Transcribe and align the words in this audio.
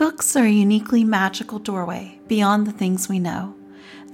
Books 0.00 0.34
are 0.34 0.46
a 0.46 0.50
uniquely 0.50 1.04
magical 1.04 1.58
doorway 1.58 2.18
beyond 2.26 2.66
the 2.66 2.72
things 2.72 3.06
we 3.06 3.18
know. 3.18 3.54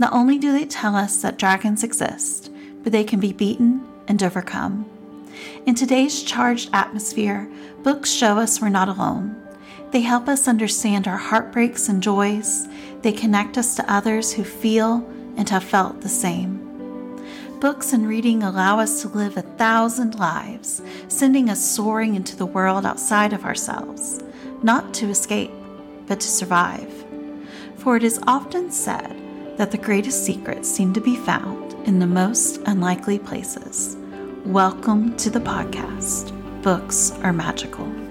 Not 0.00 0.12
only 0.12 0.36
do 0.36 0.50
they 0.50 0.64
tell 0.64 0.96
us 0.96 1.22
that 1.22 1.38
dragons 1.38 1.84
exist, 1.84 2.50
but 2.82 2.90
they 2.90 3.04
can 3.04 3.20
be 3.20 3.32
beaten 3.32 3.86
and 4.08 4.20
overcome. 4.20 4.84
In 5.64 5.76
today's 5.76 6.24
charged 6.24 6.70
atmosphere, 6.72 7.48
books 7.84 8.10
show 8.10 8.36
us 8.36 8.60
we're 8.60 8.68
not 8.68 8.88
alone. 8.88 9.40
They 9.92 10.00
help 10.00 10.26
us 10.26 10.48
understand 10.48 11.06
our 11.06 11.16
heartbreaks 11.16 11.88
and 11.88 12.02
joys. 12.02 12.66
They 13.02 13.12
connect 13.12 13.56
us 13.56 13.76
to 13.76 13.92
others 13.92 14.32
who 14.32 14.42
feel 14.42 15.08
and 15.36 15.48
have 15.50 15.62
felt 15.62 16.00
the 16.00 16.08
same. 16.08 16.64
Books 17.60 17.92
and 17.92 18.08
reading 18.08 18.42
allow 18.42 18.80
us 18.80 19.02
to 19.02 19.08
live 19.08 19.36
a 19.36 19.42
thousand 19.42 20.18
lives, 20.18 20.82
sending 21.06 21.48
us 21.48 21.64
soaring 21.64 22.16
into 22.16 22.34
the 22.34 22.44
world 22.44 22.84
outside 22.84 23.32
of 23.32 23.44
ourselves, 23.44 24.20
not 24.64 24.92
to 24.94 25.08
escape, 25.08 25.52
but 26.06 26.20
to 26.20 26.28
survive. 26.28 27.04
For 27.76 27.96
it 27.96 28.02
is 28.02 28.20
often 28.26 28.70
said 28.70 29.16
that 29.56 29.70
the 29.70 29.78
greatest 29.78 30.24
secrets 30.24 30.68
seem 30.68 30.92
to 30.94 31.00
be 31.00 31.16
found 31.16 31.74
in 31.86 31.98
the 31.98 32.06
most 32.06 32.58
unlikely 32.66 33.18
places. 33.18 33.96
Welcome 34.44 35.16
to 35.18 35.30
the 35.30 35.40
podcast. 35.40 36.32
Books 36.62 37.12
are 37.22 37.32
magical. 37.32 38.05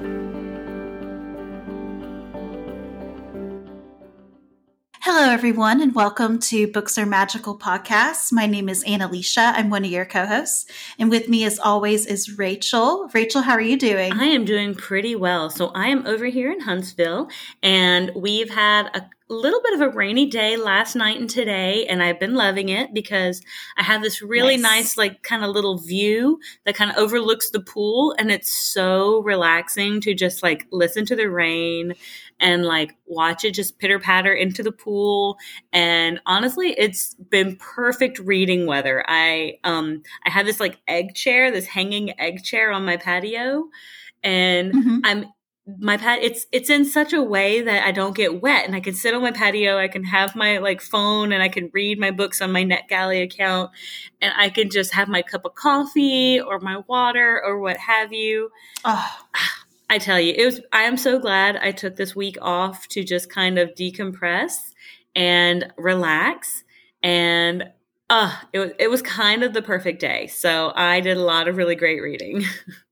Hello, 5.08 5.32
everyone, 5.32 5.82
and 5.82 5.94
welcome 5.94 6.40
to 6.40 6.66
Books 6.66 6.98
Are 6.98 7.06
Magical 7.06 7.56
podcast. 7.56 8.34
My 8.34 8.48
name 8.48 8.68
is 8.68 8.84
Annalicia. 8.86 9.54
I'm 9.54 9.70
one 9.70 9.86
of 9.86 9.92
your 9.92 10.04
co 10.04 10.26
hosts. 10.26 10.66
And 10.98 11.12
with 11.12 11.30
me, 11.30 11.44
as 11.44 11.60
always, 11.60 12.08
is 12.08 12.40
Rachel. 12.40 13.08
Rachel, 13.14 13.44
how 13.44 13.52
are 13.52 13.62
you 13.62 13.78
doing? 13.78 14.14
I 14.14 14.26
am 14.26 14.46
doing 14.46 14.74
pretty 14.74 15.14
well. 15.14 15.52
So 15.52 15.68
I 15.76 15.90
am 15.90 16.08
over 16.08 16.26
here 16.26 16.52
in 16.52 16.62
Huntsville, 16.62 17.30
and 17.62 18.14
we've 18.16 18.50
had 18.50 18.88
a 18.96 19.08
little 19.34 19.62
bit 19.64 19.74
of 19.74 19.82
a 19.82 19.90
rainy 19.90 20.28
day 20.28 20.56
last 20.56 20.96
night 20.96 21.20
and 21.20 21.30
today, 21.30 21.86
and 21.88 22.04
I've 22.04 22.20
been 22.20 22.36
loving 22.36 22.70
it 22.70 22.94
because 22.94 23.42
I 23.78 23.84
have 23.84 24.02
this 24.02 24.22
really 24.22 24.58
nice, 24.58 24.64
nice 24.64 24.98
like, 24.98 25.24
kind 25.24 25.44
of 25.44 25.50
little 25.50 25.80
view 25.80 26.40
that 26.66 26.76
kind 26.76 26.92
of 26.92 26.98
overlooks 26.98 27.50
the 27.50 27.60
pool, 27.60 28.16
and 28.20 28.32
it's 28.32 28.52
so 28.52 29.22
relaxing 29.24 30.00
to 30.02 30.14
just 30.14 30.44
like 30.44 30.68
listen 30.72 31.06
to 31.08 31.16
the 31.16 31.30
rain 31.30 31.94
and 32.40 32.66
like 32.66 32.96
watch 33.08 33.46
it 33.46 33.54
just 33.54 33.80
pitter 33.80 33.98
patter 34.00 34.34
into 34.34 34.62
the 34.62 34.72
pool. 34.72 35.38
And 35.72 36.20
honestly, 36.26 36.76
it's 36.78 37.16
been 37.16 37.56
perfect 37.56 38.20
reading 38.20 38.66
weather. 38.66 39.04
I 39.08 39.60
um 39.64 40.04
I 40.26 40.30
have 40.30 40.46
this 40.46 40.60
like 40.60 40.80
egg 40.88 41.16
chair, 41.16 41.52
this 41.52 41.66
hanging 41.66 42.20
egg 42.20 42.44
chair 42.44 42.72
on 42.72 42.86
my 42.86 42.98
patio, 42.98 43.70
and 44.24 44.74
mm-hmm. 44.74 45.00
I'm 45.04 45.26
my 45.80 45.98
pet 45.98 46.20
it's 46.22 46.46
it's 46.52 46.70
in 46.70 46.86
such 46.86 47.12
a 47.12 47.22
way 47.22 47.62
that 47.62 47.86
I 47.86 47.92
don't 47.92 48.16
get 48.16 48.42
wet 48.42 48.66
and 48.66 48.76
I 48.76 48.80
can 48.80 48.94
sit 48.94 49.16
on 49.16 49.22
my 49.24 49.32
patio, 49.32 49.78
I 49.78 49.88
can 49.88 50.04
have 50.04 50.36
my 50.36 50.60
like 50.60 50.80
phone 50.80 51.32
and 51.32 51.42
I 51.42 51.50
can 51.50 51.72
read 51.74 52.00
my 52.00 52.12
books 52.12 52.40
on 52.42 52.52
my 52.52 52.64
NetGalley 52.64 53.24
account 53.24 53.72
and 54.22 54.32
I 54.38 54.50
can 54.50 54.70
just 54.70 54.94
have 54.94 55.08
my 55.08 55.24
cup 55.24 55.44
of 55.44 55.56
coffee 55.56 56.40
or 56.40 56.60
my 56.60 56.84
water 56.88 57.42
or 57.44 57.60
what 57.60 57.78
have 57.78 58.14
you. 58.14 58.50
Oh. 58.84 59.18
I 59.88 60.00
tell 60.00 60.20
you, 60.20 60.34
it 60.36 60.46
was 60.46 60.62
I 60.74 60.84
am 60.84 60.98
so 60.98 61.20
glad 61.20 61.58
I 61.58 61.72
took 61.72 61.96
this 61.96 62.16
week 62.16 62.38
off 62.42 62.88
to 62.90 63.04
just 63.04 63.30
kind 63.30 63.60
of 63.60 63.70
decompress 63.76 64.74
and 65.16 65.72
relax 65.78 66.64
and 67.04 67.66
uh 68.10 68.36
it 68.52 68.60
was 68.60 68.72
it 68.80 68.90
was 68.90 69.04
kind 69.04 69.44
of 69.44 69.54
the 69.54 69.62
perfect 69.62 70.00
day. 70.02 70.26
So 70.26 70.74
I 70.76 71.02
did 71.02 71.18
a 71.18 71.24
lot 71.24 71.48
of 71.48 71.58
really 71.58 71.76
great 71.76 72.02
reading. 72.02 72.44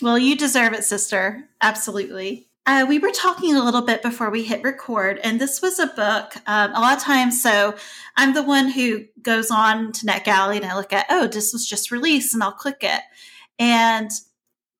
Well, 0.00 0.18
you 0.18 0.36
deserve 0.36 0.74
it, 0.74 0.84
sister. 0.84 1.48
Absolutely. 1.60 2.48
Uh, 2.66 2.84
we 2.86 2.98
were 2.98 3.10
talking 3.10 3.56
a 3.56 3.64
little 3.64 3.80
bit 3.80 4.02
before 4.02 4.30
we 4.30 4.44
hit 4.44 4.62
record, 4.62 5.18
and 5.24 5.40
this 5.40 5.62
was 5.62 5.78
a 5.78 5.86
book. 5.86 6.34
Um, 6.46 6.70
a 6.74 6.80
lot 6.80 6.98
of 6.98 7.02
times, 7.02 7.42
so 7.42 7.74
I'm 8.16 8.34
the 8.34 8.42
one 8.42 8.68
who 8.68 9.06
goes 9.22 9.50
on 9.50 9.90
to 9.92 10.06
NetGalley 10.06 10.56
and 10.56 10.66
I 10.66 10.76
look 10.76 10.92
at, 10.92 11.06
oh, 11.08 11.26
this 11.26 11.52
was 11.52 11.66
just 11.66 11.90
released, 11.90 12.34
and 12.34 12.42
I'll 12.42 12.52
click 12.52 12.78
it. 12.82 13.00
And 13.58 14.10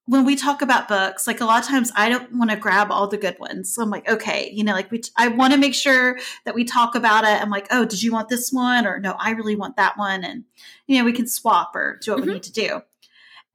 when 0.05 0.25
we 0.25 0.37
talk 0.37 0.63
about 0.63 0.89
books, 0.89 1.27
like 1.27 1.41
a 1.41 1.45
lot 1.45 1.63
of 1.63 1.69
times 1.69 1.91
I 1.95 2.09
don't 2.09 2.35
want 2.35 2.51
to 2.51 2.57
grab 2.57 2.91
all 2.91 3.09
the 3.09 3.19
good 3.19 3.39
ones. 3.39 3.75
So 3.75 3.83
I'm 3.83 3.91
like, 3.91 4.09
okay, 4.09 4.51
you 4.53 4.65
know, 4.65 4.73
like 4.73 4.91
we, 4.91 5.03
I 5.17 5.29
want 5.29 5.53
to 5.53 5.59
make 5.59 5.75
sure 5.75 6.19
that 6.47 6.55
we 6.55 6.65
talk 6.65 6.95
about 6.95 7.25
it. 7.25 7.43
I'm 7.43 7.51
like, 7.51 7.69
oh, 7.71 7.85
did 7.85 8.03
you 8.03 8.13
want 8.13 8.31
this 8.31 8.51
one? 8.51 8.87
Or 8.87 8.99
no, 8.99 9.17
I 9.19 9.33
really 9.33 9.57
want 9.57 9.77
that 9.77 9.99
one. 9.99 10.25
And, 10.25 10.45
you 10.87 10.99
know, 10.99 11.05
we 11.05 11.13
can 11.13 11.27
swap 11.27 11.77
or 11.77 11.99
do 12.03 12.13
what 12.13 12.21
mm-hmm. 12.21 12.29
we 12.29 12.35
need 12.35 12.43
to 12.45 12.53
do. 12.53 12.83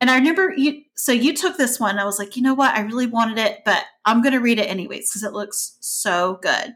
And 0.03 0.11
I 0.11 0.17
remember 0.17 0.53
you, 0.57 0.81
so 0.97 1.13
you 1.13 1.33
took 1.33 1.55
this 1.55 1.79
one. 1.79 1.97
I 1.97 2.03
was 2.03 2.19
like, 2.19 2.35
you 2.35 2.41
know 2.41 2.53
what? 2.53 2.75
I 2.75 2.81
really 2.81 3.07
wanted 3.07 3.37
it, 3.37 3.61
but 3.63 3.85
I'm 4.03 4.21
going 4.21 4.33
to 4.33 4.41
read 4.41 4.59
it 4.59 4.69
anyways 4.69 5.09
because 5.09 5.23
it 5.23 5.31
looks 5.31 5.77
so 5.79 6.39
good. 6.41 6.73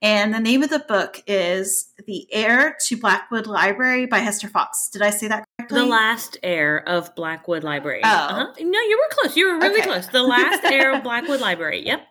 And 0.00 0.32
the 0.32 0.38
name 0.38 0.62
of 0.62 0.70
the 0.70 0.78
book 0.78 1.20
is 1.26 1.90
The 2.06 2.28
Heir 2.30 2.76
to 2.86 2.96
Blackwood 2.96 3.48
Library 3.48 4.06
by 4.06 4.20
Hester 4.20 4.46
Fox. 4.46 4.88
Did 4.88 5.02
I 5.02 5.10
say 5.10 5.26
that 5.26 5.44
correctly? 5.58 5.80
The 5.80 5.86
Last 5.86 6.36
Heir 6.44 6.88
of 6.88 7.12
Blackwood 7.16 7.64
Library. 7.64 8.02
Oh. 8.04 8.08
Uh-huh. 8.08 8.52
No, 8.60 8.80
you 8.82 8.98
were 9.02 9.16
close. 9.16 9.36
You 9.36 9.46
were 9.52 9.58
really 9.58 9.80
okay. 9.80 9.88
close. 9.88 10.06
The 10.06 10.22
Last 10.22 10.64
Heir 10.64 10.94
of 10.94 11.02
Blackwood 11.02 11.40
Library. 11.40 11.84
Yep. 11.84 12.06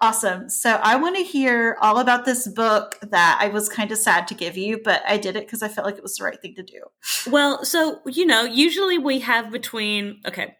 Awesome. 0.00 0.48
So 0.48 0.78
I 0.82 0.96
want 0.96 1.16
to 1.16 1.22
hear 1.22 1.76
all 1.80 1.98
about 1.98 2.24
this 2.24 2.46
book 2.48 2.98
that 3.02 3.38
I 3.40 3.48
was 3.48 3.68
kind 3.68 3.90
of 3.90 3.98
sad 3.98 4.28
to 4.28 4.34
give 4.34 4.56
you, 4.56 4.80
but 4.82 5.02
I 5.06 5.16
did 5.16 5.36
it 5.36 5.46
because 5.46 5.62
I 5.62 5.68
felt 5.68 5.86
like 5.86 5.96
it 5.96 6.02
was 6.02 6.16
the 6.16 6.24
right 6.24 6.40
thing 6.40 6.54
to 6.56 6.62
do. 6.62 6.82
Well, 7.30 7.64
so, 7.64 8.00
you 8.06 8.26
know, 8.26 8.44
usually 8.44 8.98
we 8.98 9.20
have 9.20 9.50
between, 9.50 10.20
okay, 10.26 10.56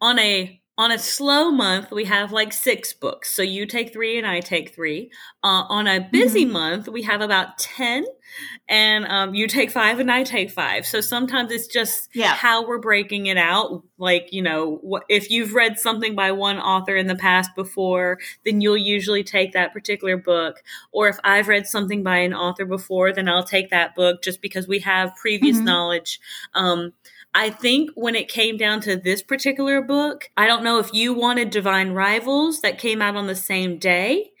on 0.00 0.18
a 0.18 0.59
on 0.80 0.90
a 0.90 0.98
slow 0.98 1.50
month, 1.50 1.90
we 1.90 2.06
have 2.06 2.32
like 2.32 2.54
six 2.54 2.94
books. 2.94 3.30
So 3.34 3.42
you 3.42 3.66
take 3.66 3.92
three 3.92 4.16
and 4.16 4.26
I 4.26 4.40
take 4.40 4.74
three. 4.74 5.10
Uh, 5.44 5.64
on 5.68 5.86
a 5.86 6.00
busy 6.00 6.44
mm-hmm. 6.44 6.54
month, 6.54 6.88
we 6.88 7.02
have 7.02 7.20
about 7.20 7.58
10 7.58 8.06
and 8.66 9.04
um, 9.04 9.34
you 9.34 9.46
take 9.46 9.70
five 9.70 9.98
and 9.98 10.10
I 10.10 10.22
take 10.22 10.50
five. 10.50 10.86
So 10.86 11.02
sometimes 11.02 11.52
it's 11.52 11.66
just 11.66 12.08
yeah. 12.14 12.34
how 12.34 12.66
we're 12.66 12.78
breaking 12.78 13.26
it 13.26 13.36
out. 13.36 13.82
Like, 13.98 14.32
you 14.32 14.40
know, 14.40 15.02
if 15.10 15.30
you've 15.30 15.52
read 15.52 15.78
something 15.78 16.14
by 16.14 16.32
one 16.32 16.58
author 16.58 16.96
in 16.96 17.08
the 17.08 17.14
past 17.14 17.54
before, 17.54 18.18
then 18.46 18.62
you'll 18.62 18.78
usually 18.78 19.22
take 19.22 19.52
that 19.52 19.74
particular 19.74 20.16
book. 20.16 20.62
Or 20.92 21.08
if 21.08 21.18
I've 21.22 21.48
read 21.48 21.66
something 21.66 22.02
by 22.02 22.20
an 22.20 22.32
author 22.32 22.64
before, 22.64 23.12
then 23.12 23.28
I'll 23.28 23.44
take 23.44 23.68
that 23.68 23.94
book 23.94 24.22
just 24.22 24.40
because 24.40 24.66
we 24.66 24.78
have 24.78 25.14
previous 25.16 25.58
mm-hmm. 25.58 25.66
knowledge. 25.66 26.20
Um, 26.54 26.94
I 27.34 27.50
think 27.50 27.90
when 27.94 28.14
it 28.14 28.28
came 28.28 28.56
down 28.56 28.80
to 28.82 28.96
this 28.96 29.22
particular 29.22 29.80
book, 29.80 30.30
I 30.36 30.46
don't 30.46 30.64
know 30.64 30.78
if 30.78 30.92
you 30.92 31.14
wanted 31.14 31.50
Divine 31.50 31.92
Rivals 31.92 32.60
that 32.62 32.78
came 32.78 33.00
out 33.00 33.16
on 33.16 33.26
the 33.26 33.36
same 33.36 33.78
day. 33.78 34.32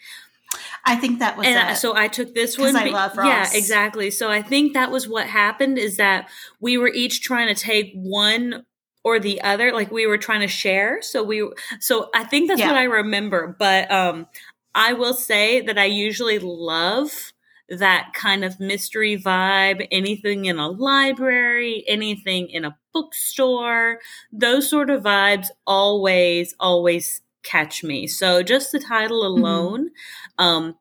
I 0.84 0.96
think 0.96 1.20
that 1.20 1.36
was 1.36 1.46
and 1.46 1.58
I, 1.58 1.74
so 1.74 1.94
I 1.94 2.08
took 2.08 2.34
this 2.34 2.58
one. 2.58 2.74
I 2.74 2.86
love 2.86 3.16
Ross. 3.16 3.26
Yeah, 3.26 3.58
exactly. 3.58 4.10
So 4.10 4.30
I 4.30 4.42
think 4.42 4.72
that 4.72 4.90
was 4.90 5.08
what 5.08 5.26
happened 5.26 5.78
is 5.78 5.98
that 5.98 6.28
we 6.58 6.78
were 6.78 6.88
each 6.88 7.22
trying 7.22 7.54
to 7.54 7.60
take 7.60 7.92
one 7.94 8.64
or 9.02 9.18
the 9.18 9.40
other 9.42 9.72
like 9.72 9.90
we 9.90 10.06
were 10.06 10.18
trying 10.18 10.40
to 10.40 10.48
share 10.48 11.00
so 11.00 11.22
we 11.22 11.48
so 11.78 12.10
i 12.14 12.24
think 12.24 12.48
that's 12.48 12.60
yeah. 12.60 12.66
what 12.66 12.76
i 12.76 12.82
remember 12.82 13.56
but 13.58 13.90
um 13.90 14.26
i 14.74 14.92
will 14.92 15.14
say 15.14 15.60
that 15.60 15.78
i 15.78 15.84
usually 15.84 16.38
love 16.38 17.32
that 17.70 18.10
kind 18.14 18.44
of 18.44 18.58
mystery 18.58 19.16
vibe, 19.16 19.86
anything 19.90 20.46
in 20.46 20.58
a 20.58 20.68
library, 20.68 21.84
anything 21.86 22.48
in 22.48 22.64
a 22.64 22.76
bookstore, 22.92 24.00
those 24.32 24.68
sort 24.68 24.90
of 24.90 25.02
vibes 25.02 25.48
always, 25.66 26.54
always 26.58 27.22
catch 27.42 27.84
me. 27.84 28.06
So 28.06 28.42
just 28.42 28.72
the 28.72 28.80
title 28.80 29.22
mm-hmm. 29.22 29.42
alone, 29.42 29.90
mm-hmm. 30.38 30.44
um, 30.44 30.74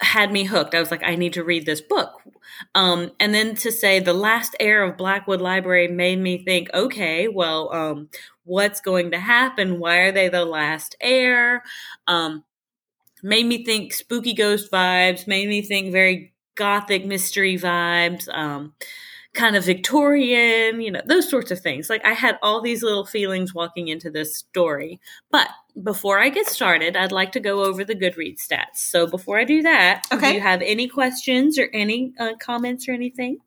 had 0.00 0.30
me 0.30 0.44
hooked. 0.44 0.74
I 0.74 0.80
was 0.80 0.90
like, 0.90 1.02
I 1.02 1.14
need 1.14 1.32
to 1.34 1.44
read 1.44 1.64
this 1.64 1.80
book. 1.80 2.20
Um, 2.74 3.12
and 3.18 3.34
then 3.34 3.54
to 3.56 3.72
say 3.72 3.98
the 3.98 4.12
last 4.12 4.54
heir 4.60 4.82
of 4.82 4.98
Blackwood 4.98 5.40
Library 5.40 5.88
made 5.88 6.18
me 6.18 6.44
think, 6.44 6.68
okay, 6.74 7.28
well, 7.28 7.72
um, 7.72 8.08
what's 8.44 8.80
going 8.80 9.10
to 9.12 9.18
happen? 9.18 9.78
Why 9.78 9.98
are 9.98 10.12
they 10.12 10.28
the 10.28 10.44
last 10.44 10.96
heir? 11.00 11.62
Um, 12.06 12.44
made 13.26 13.46
me 13.46 13.64
think 13.64 13.92
spooky 13.92 14.32
ghost 14.32 14.70
vibes, 14.70 15.26
made 15.26 15.48
me 15.48 15.60
think 15.60 15.90
very 15.90 16.32
gothic 16.54 17.04
mystery 17.04 17.58
vibes, 17.58 18.28
um, 18.32 18.72
kind 19.34 19.56
of 19.56 19.64
Victorian, 19.64 20.80
you 20.80 20.90
know, 20.92 21.02
those 21.04 21.28
sorts 21.28 21.50
of 21.50 21.60
things. 21.60 21.90
Like 21.90 22.04
I 22.04 22.12
had 22.12 22.38
all 22.40 22.62
these 22.62 22.82
little 22.82 23.04
feelings 23.04 23.52
walking 23.52 23.88
into 23.88 24.10
this 24.10 24.36
story. 24.36 25.00
But 25.30 25.48
before 25.82 26.20
I 26.20 26.28
get 26.28 26.46
started, 26.46 26.96
I'd 26.96 27.12
like 27.12 27.32
to 27.32 27.40
go 27.40 27.64
over 27.64 27.84
the 27.84 27.96
Goodreads 27.96 28.46
stats. 28.46 28.76
So 28.76 29.06
before 29.06 29.38
I 29.38 29.44
do 29.44 29.60
that, 29.62 30.06
okay. 30.12 30.30
do 30.30 30.34
you 30.36 30.40
have 30.40 30.62
any 30.62 30.86
questions 30.88 31.58
or 31.58 31.68
any 31.74 32.14
uh, 32.18 32.34
comments 32.40 32.88
or 32.88 32.92
anything? 32.92 33.38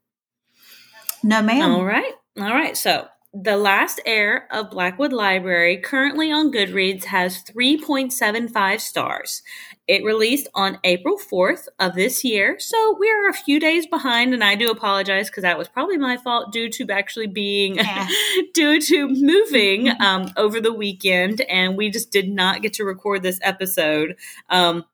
No, 1.24 1.42
ma'am. 1.42 1.72
All 1.72 1.86
right. 1.86 2.14
All 2.38 2.54
right. 2.54 2.76
So 2.76 3.08
The 3.32 3.58
Last 3.58 4.02
Heir 4.08 4.48
of 4.50 4.72
Blackwood 4.72 5.14
Library, 5.14 5.78
currently 5.78 6.32
on 6.32 6.52
Goodreads, 6.52 7.04
has 7.06 7.44
3.75 7.44 8.80
stars. 8.80 9.44
It 9.88 10.04
released 10.04 10.48
on 10.56 10.80
April 10.84 11.16
4th 11.20 11.68
of 11.78 11.94
this 11.94 12.24
year, 12.24 12.58
so 12.58 12.96
we're 12.98 13.30
a 13.30 13.34
few 13.34 13.60
days 13.60 13.86
behind, 13.86 14.34
and 14.34 14.44
I 14.44 14.56
do 14.56 14.72
apologize 14.72 15.30
because 15.30 15.44
that 15.44 15.60
was 15.60 15.68
probably 15.68 15.98
my 15.98 16.18
fault 16.18 16.52
due 16.52 16.70
to 16.72 16.88
actually 16.90 17.28
being 17.28 17.76
yeah. 17.76 18.08
due 18.56 18.82
to 18.82 19.08
moving 19.08 19.90
um, 20.02 20.32
over 20.36 20.60
the 20.60 20.74
weekend, 20.74 21.42
and 21.42 21.78
we 21.78 21.92
just 21.92 22.12
did 22.12 22.30
not 22.30 22.64
get 22.64 22.74
to 22.74 22.84
record 22.84 23.22
this 23.22 23.40
episode. 23.44 24.16
Um, 24.50 24.86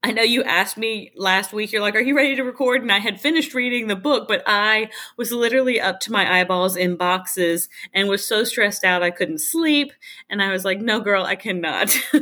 I 0.00 0.12
know 0.12 0.22
you 0.22 0.44
asked 0.44 0.76
me 0.76 1.10
last 1.16 1.52
week, 1.52 1.72
you're 1.72 1.82
like, 1.82 1.96
Are 1.96 2.00
you 2.00 2.16
ready 2.16 2.36
to 2.36 2.44
record? 2.44 2.82
And 2.82 2.92
I 2.92 2.98
had 2.98 3.20
finished 3.20 3.52
reading 3.52 3.88
the 3.88 3.96
book, 3.96 4.28
but 4.28 4.44
I 4.46 4.90
was 5.16 5.32
literally 5.32 5.80
up 5.80 5.98
to 6.00 6.12
my 6.12 6.40
eyeballs 6.40 6.76
in 6.76 6.94
boxes 6.94 7.68
and 7.92 8.08
was 8.08 8.24
so 8.24 8.44
stressed 8.44 8.84
out 8.84 9.02
I 9.02 9.10
couldn't 9.10 9.40
sleep. 9.40 9.92
And 10.30 10.40
I 10.40 10.52
was 10.52 10.64
like, 10.64 10.80
No, 10.80 11.00
girl, 11.00 11.24
I 11.24 11.34
cannot. 11.34 11.96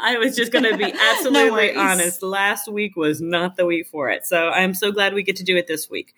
I 0.00 0.18
was 0.18 0.36
just 0.36 0.52
going 0.52 0.70
to 0.70 0.76
be 0.76 0.84
absolutely 1.10 1.72
no 1.72 1.80
honest. 1.80 2.22
Last 2.22 2.70
week 2.70 2.94
was 2.94 3.20
not 3.20 3.56
the 3.56 3.66
week 3.66 3.88
for 3.88 4.08
it. 4.08 4.24
So 4.24 4.50
I'm 4.50 4.72
so 4.72 4.92
glad 4.92 5.12
we 5.12 5.24
get 5.24 5.36
to 5.36 5.44
do 5.44 5.56
it 5.56 5.66
this 5.66 5.90
week. 5.90 6.14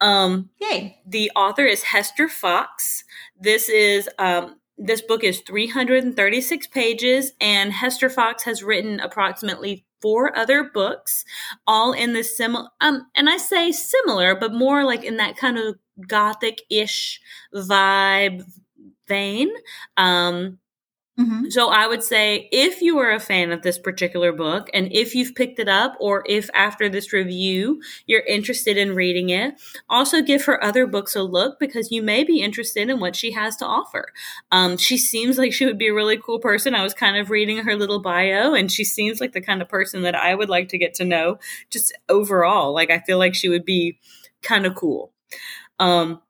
Um, 0.00 0.50
Yay. 0.60 1.00
The 1.06 1.32
author 1.34 1.64
is 1.64 1.82
Hester 1.82 2.28
Fox. 2.28 3.02
This 3.40 3.68
is 3.68 4.08
um, 4.18 4.56
this 4.78 5.00
book 5.00 5.24
is 5.24 5.40
336 5.40 6.66
pages, 6.66 7.32
and 7.40 7.72
Hester 7.72 8.10
Fox 8.10 8.44
has 8.44 8.62
written 8.62 9.00
approximately 9.00 9.85
four 10.00 10.36
other 10.36 10.64
books, 10.64 11.24
all 11.66 11.92
in 11.92 12.12
the 12.12 12.22
similar, 12.24 12.68
um, 12.80 13.06
and 13.16 13.28
I 13.28 13.36
say 13.38 13.72
similar, 13.72 14.34
but 14.34 14.52
more 14.52 14.84
like 14.84 15.04
in 15.04 15.16
that 15.18 15.36
kind 15.36 15.58
of 15.58 15.76
gothic 16.06 16.62
ish 16.70 17.20
vibe 17.54 18.44
vein. 19.08 19.50
Um, 19.96 20.58
Mm-hmm. 21.18 21.48
So 21.48 21.70
I 21.70 21.86
would 21.86 22.02
say 22.02 22.46
if 22.52 22.82
you 22.82 22.98
are 22.98 23.10
a 23.10 23.18
fan 23.18 23.50
of 23.50 23.62
this 23.62 23.78
particular 23.78 24.32
book 24.32 24.68
and 24.74 24.92
if 24.92 25.14
you've 25.14 25.34
picked 25.34 25.58
it 25.58 25.68
up 25.68 25.96
or 25.98 26.22
if 26.26 26.50
after 26.52 26.90
this 26.90 27.10
review 27.10 27.80
you're 28.04 28.24
interested 28.26 28.76
in 28.76 28.94
reading 28.94 29.30
it, 29.30 29.54
also 29.88 30.20
give 30.20 30.44
her 30.44 30.62
other 30.62 30.86
books 30.86 31.16
a 31.16 31.22
look 31.22 31.58
because 31.58 31.90
you 31.90 32.02
may 32.02 32.22
be 32.22 32.42
interested 32.42 32.90
in 32.90 33.00
what 33.00 33.16
she 33.16 33.32
has 33.32 33.56
to 33.56 33.66
offer. 33.66 34.12
Um, 34.52 34.76
she 34.76 34.98
seems 34.98 35.38
like 35.38 35.54
she 35.54 35.64
would 35.64 35.78
be 35.78 35.88
a 35.88 35.94
really 35.94 36.18
cool 36.18 36.38
person. 36.38 36.74
I 36.74 36.82
was 36.82 36.92
kind 36.92 37.16
of 37.16 37.30
reading 37.30 37.58
her 37.58 37.76
little 37.76 38.00
bio 38.00 38.52
and 38.52 38.70
she 38.70 38.84
seems 38.84 39.18
like 39.18 39.32
the 39.32 39.40
kind 39.40 39.62
of 39.62 39.70
person 39.70 40.02
that 40.02 40.14
I 40.14 40.34
would 40.34 40.50
like 40.50 40.68
to 40.68 40.78
get 40.78 40.92
to 40.94 41.04
know 41.04 41.38
just 41.70 41.96
overall. 42.10 42.74
Like 42.74 42.90
I 42.90 42.98
feel 42.98 43.16
like 43.16 43.34
she 43.34 43.48
would 43.48 43.64
be 43.64 43.98
kind 44.42 44.66
of 44.66 44.74
cool. 44.74 45.12
Um, 45.78 46.20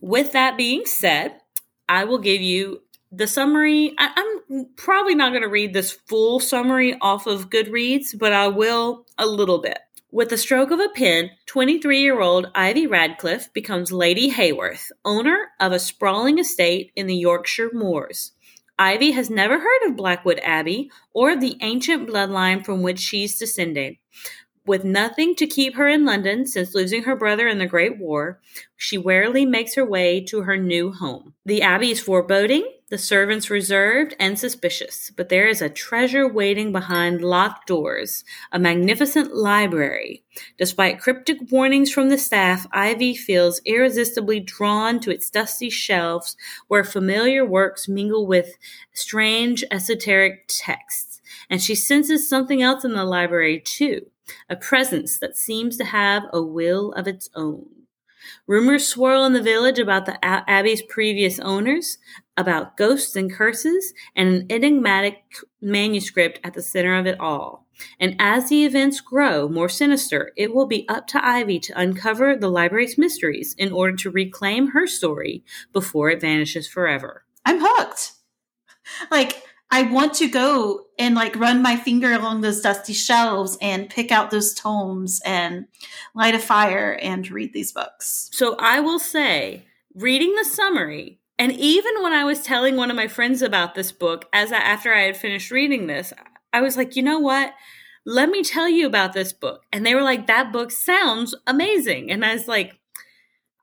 with 0.00 0.30
that 0.30 0.56
being 0.56 0.86
said, 0.86 1.40
I 1.88 2.04
will 2.04 2.18
give 2.18 2.40
you 2.40 2.82
the 3.12 3.26
summary, 3.26 3.94
I, 3.98 4.40
am 4.50 4.66
probably 4.76 5.14
not 5.14 5.30
going 5.30 5.42
to 5.42 5.48
read 5.48 5.72
this 5.72 5.92
full 5.92 6.40
summary 6.40 6.96
off 7.00 7.26
of 7.26 7.50
Goodreads, 7.50 8.16
but 8.16 8.32
I 8.32 8.48
will 8.48 9.06
a 9.18 9.26
little 9.26 9.58
bit. 9.58 9.78
With 10.12 10.30
the 10.30 10.36
stroke 10.36 10.70
of 10.70 10.80
a 10.80 10.88
pen, 10.88 11.30
23 11.46 12.00
year 12.00 12.20
old 12.20 12.50
Ivy 12.54 12.86
Radcliffe 12.86 13.52
becomes 13.52 13.92
Lady 13.92 14.30
Hayworth, 14.30 14.90
owner 15.04 15.50
of 15.60 15.72
a 15.72 15.78
sprawling 15.78 16.38
estate 16.38 16.92
in 16.96 17.06
the 17.06 17.16
Yorkshire 17.16 17.70
moors. 17.72 18.32
Ivy 18.78 19.10
has 19.12 19.28
never 19.28 19.60
heard 19.60 19.82
of 19.86 19.96
Blackwood 19.96 20.40
Abbey 20.42 20.90
or 21.12 21.32
of 21.32 21.40
the 21.40 21.56
ancient 21.60 22.08
bloodline 22.08 22.64
from 22.64 22.82
which 22.82 22.98
she's 22.98 23.38
descended. 23.38 23.96
With 24.70 24.84
nothing 24.84 25.34
to 25.34 25.48
keep 25.48 25.74
her 25.74 25.88
in 25.88 26.04
London 26.04 26.46
since 26.46 26.76
losing 26.76 27.02
her 27.02 27.16
brother 27.16 27.48
in 27.48 27.58
the 27.58 27.66
Great 27.66 27.98
War, 27.98 28.38
she 28.76 28.96
warily 28.96 29.44
makes 29.44 29.74
her 29.74 29.84
way 29.84 30.20
to 30.26 30.42
her 30.42 30.56
new 30.56 30.92
home. 30.92 31.34
The 31.44 31.60
Abbey 31.60 31.90
is 31.90 31.98
foreboding, 31.98 32.72
the 32.88 32.96
servants 32.96 33.50
reserved 33.50 34.14
and 34.20 34.38
suspicious, 34.38 35.10
but 35.16 35.28
there 35.28 35.48
is 35.48 35.60
a 35.60 35.68
treasure 35.68 36.32
waiting 36.32 36.70
behind 36.70 37.20
locked 37.20 37.66
doors, 37.66 38.22
a 38.52 38.60
magnificent 38.60 39.34
library. 39.34 40.22
Despite 40.56 41.00
cryptic 41.00 41.38
warnings 41.50 41.90
from 41.90 42.08
the 42.08 42.16
staff, 42.16 42.68
Ivy 42.70 43.16
feels 43.16 43.60
irresistibly 43.66 44.38
drawn 44.38 45.00
to 45.00 45.10
its 45.10 45.30
dusty 45.30 45.68
shelves 45.68 46.36
where 46.68 46.84
familiar 46.84 47.44
works 47.44 47.88
mingle 47.88 48.24
with 48.24 48.56
strange 48.92 49.64
esoteric 49.72 50.44
texts. 50.46 51.20
And 51.48 51.60
she 51.60 51.74
senses 51.74 52.28
something 52.28 52.62
else 52.62 52.84
in 52.84 52.92
the 52.92 53.04
library 53.04 53.60
too, 53.60 54.06
a 54.48 54.56
presence 54.56 55.18
that 55.18 55.36
seems 55.36 55.76
to 55.76 55.84
have 55.84 56.24
a 56.32 56.42
will 56.42 56.92
of 56.92 57.06
its 57.06 57.30
own. 57.34 57.66
Rumors 58.46 58.86
swirl 58.86 59.24
in 59.24 59.32
the 59.32 59.42
village 59.42 59.78
about 59.78 60.06
the 60.06 60.22
Abbey's 60.24 60.82
previous 60.82 61.38
owners, 61.38 61.98
about 62.36 62.76
ghosts 62.76 63.16
and 63.16 63.32
curses, 63.32 63.92
and 64.14 64.28
an 64.28 64.46
enigmatic 64.50 65.22
manuscript 65.60 66.40
at 66.44 66.54
the 66.54 66.62
center 66.62 66.96
of 66.96 67.06
it 67.06 67.18
all. 67.18 67.66
And 67.98 68.16
as 68.18 68.48
the 68.48 68.64
events 68.64 69.00
grow 69.00 69.48
more 69.48 69.68
sinister, 69.68 70.32
it 70.36 70.54
will 70.54 70.66
be 70.66 70.86
up 70.88 71.06
to 71.08 71.26
Ivy 71.26 71.60
to 71.60 71.80
uncover 71.80 72.36
the 72.36 72.50
library's 72.50 72.98
mysteries 72.98 73.54
in 73.56 73.72
order 73.72 73.96
to 73.96 74.10
reclaim 74.10 74.68
her 74.68 74.86
story 74.86 75.44
before 75.72 76.10
it 76.10 76.20
vanishes 76.20 76.68
forever. 76.68 77.24
I'm 77.44 77.60
hooked. 77.60 78.12
Like, 79.08 79.44
I 79.70 79.82
want 79.82 80.14
to 80.14 80.28
go 80.28 80.86
and 80.98 81.14
like 81.14 81.36
run 81.36 81.62
my 81.62 81.76
finger 81.76 82.12
along 82.12 82.40
those 82.40 82.60
dusty 82.60 82.92
shelves 82.92 83.56
and 83.62 83.88
pick 83.88 84.10
out 84.10 84.30
those 84.30 84.52
tomes 84.52 85.20
and 85.24 85.66
light 86.14 86.34
a 86.34 86.40
fire 86.40 86.98
and 87.00 87.30
read 87.30 87.52
these 87.52 87.72
books. 87.72 88.28
So 88.32 88.56
I 88.58 88.80
will 88.80 88.98
say, 88.98 89.66
reading 89.94 90.34
the 90.34 90.44
summary, 90.44 91.20
and 91.38 91.52
even 91.52 92.02
when 92.02 92.12
I 92.12 92.24
was 92.24 92.42
telling 92.42 92.76
one 92.76 92.90
of 92.90 92.96
my 92.96 93.08
friends 93.08 93.42
about 93.42 93.74
this 93.74 93.92
book, 93.92 94.26
as 94.32 94.52
I, 94.52 94.58
after 94.58 94.92
I 94.92 95.02
had 95.02 95.16
finished 95.16 95.50
reading 95.50 95.86
this, 95.86 96.12
I 96.52 96.60
was 96.60 96.76
like, 96.76 96.96
you 96.96 97.02
know 97.02 97.18
what? 97.18 97.54
Let 98.04 98.28
me 98.28 98.42
tell 98.42 98.68
you 98.68 98.86
about 98.86 99.12
this 99.12 99.32
book. 99.32 99.62
And 99.72 99.86
they 99.86 99.94
were 99.94 100.02
like, 100.02 100.26
that 100.26 100.52
book 100.52 100.70
sounds 100.70 101.34
amazing. 101.46 102.10
And 102.10 102.24
I 102.24 102.34
was 102.34 102.48
like, 102.48 102.78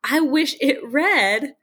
I 0.03 0.21
wish 0.21 0.55
it 0.61 0.79
read 0.83 1.55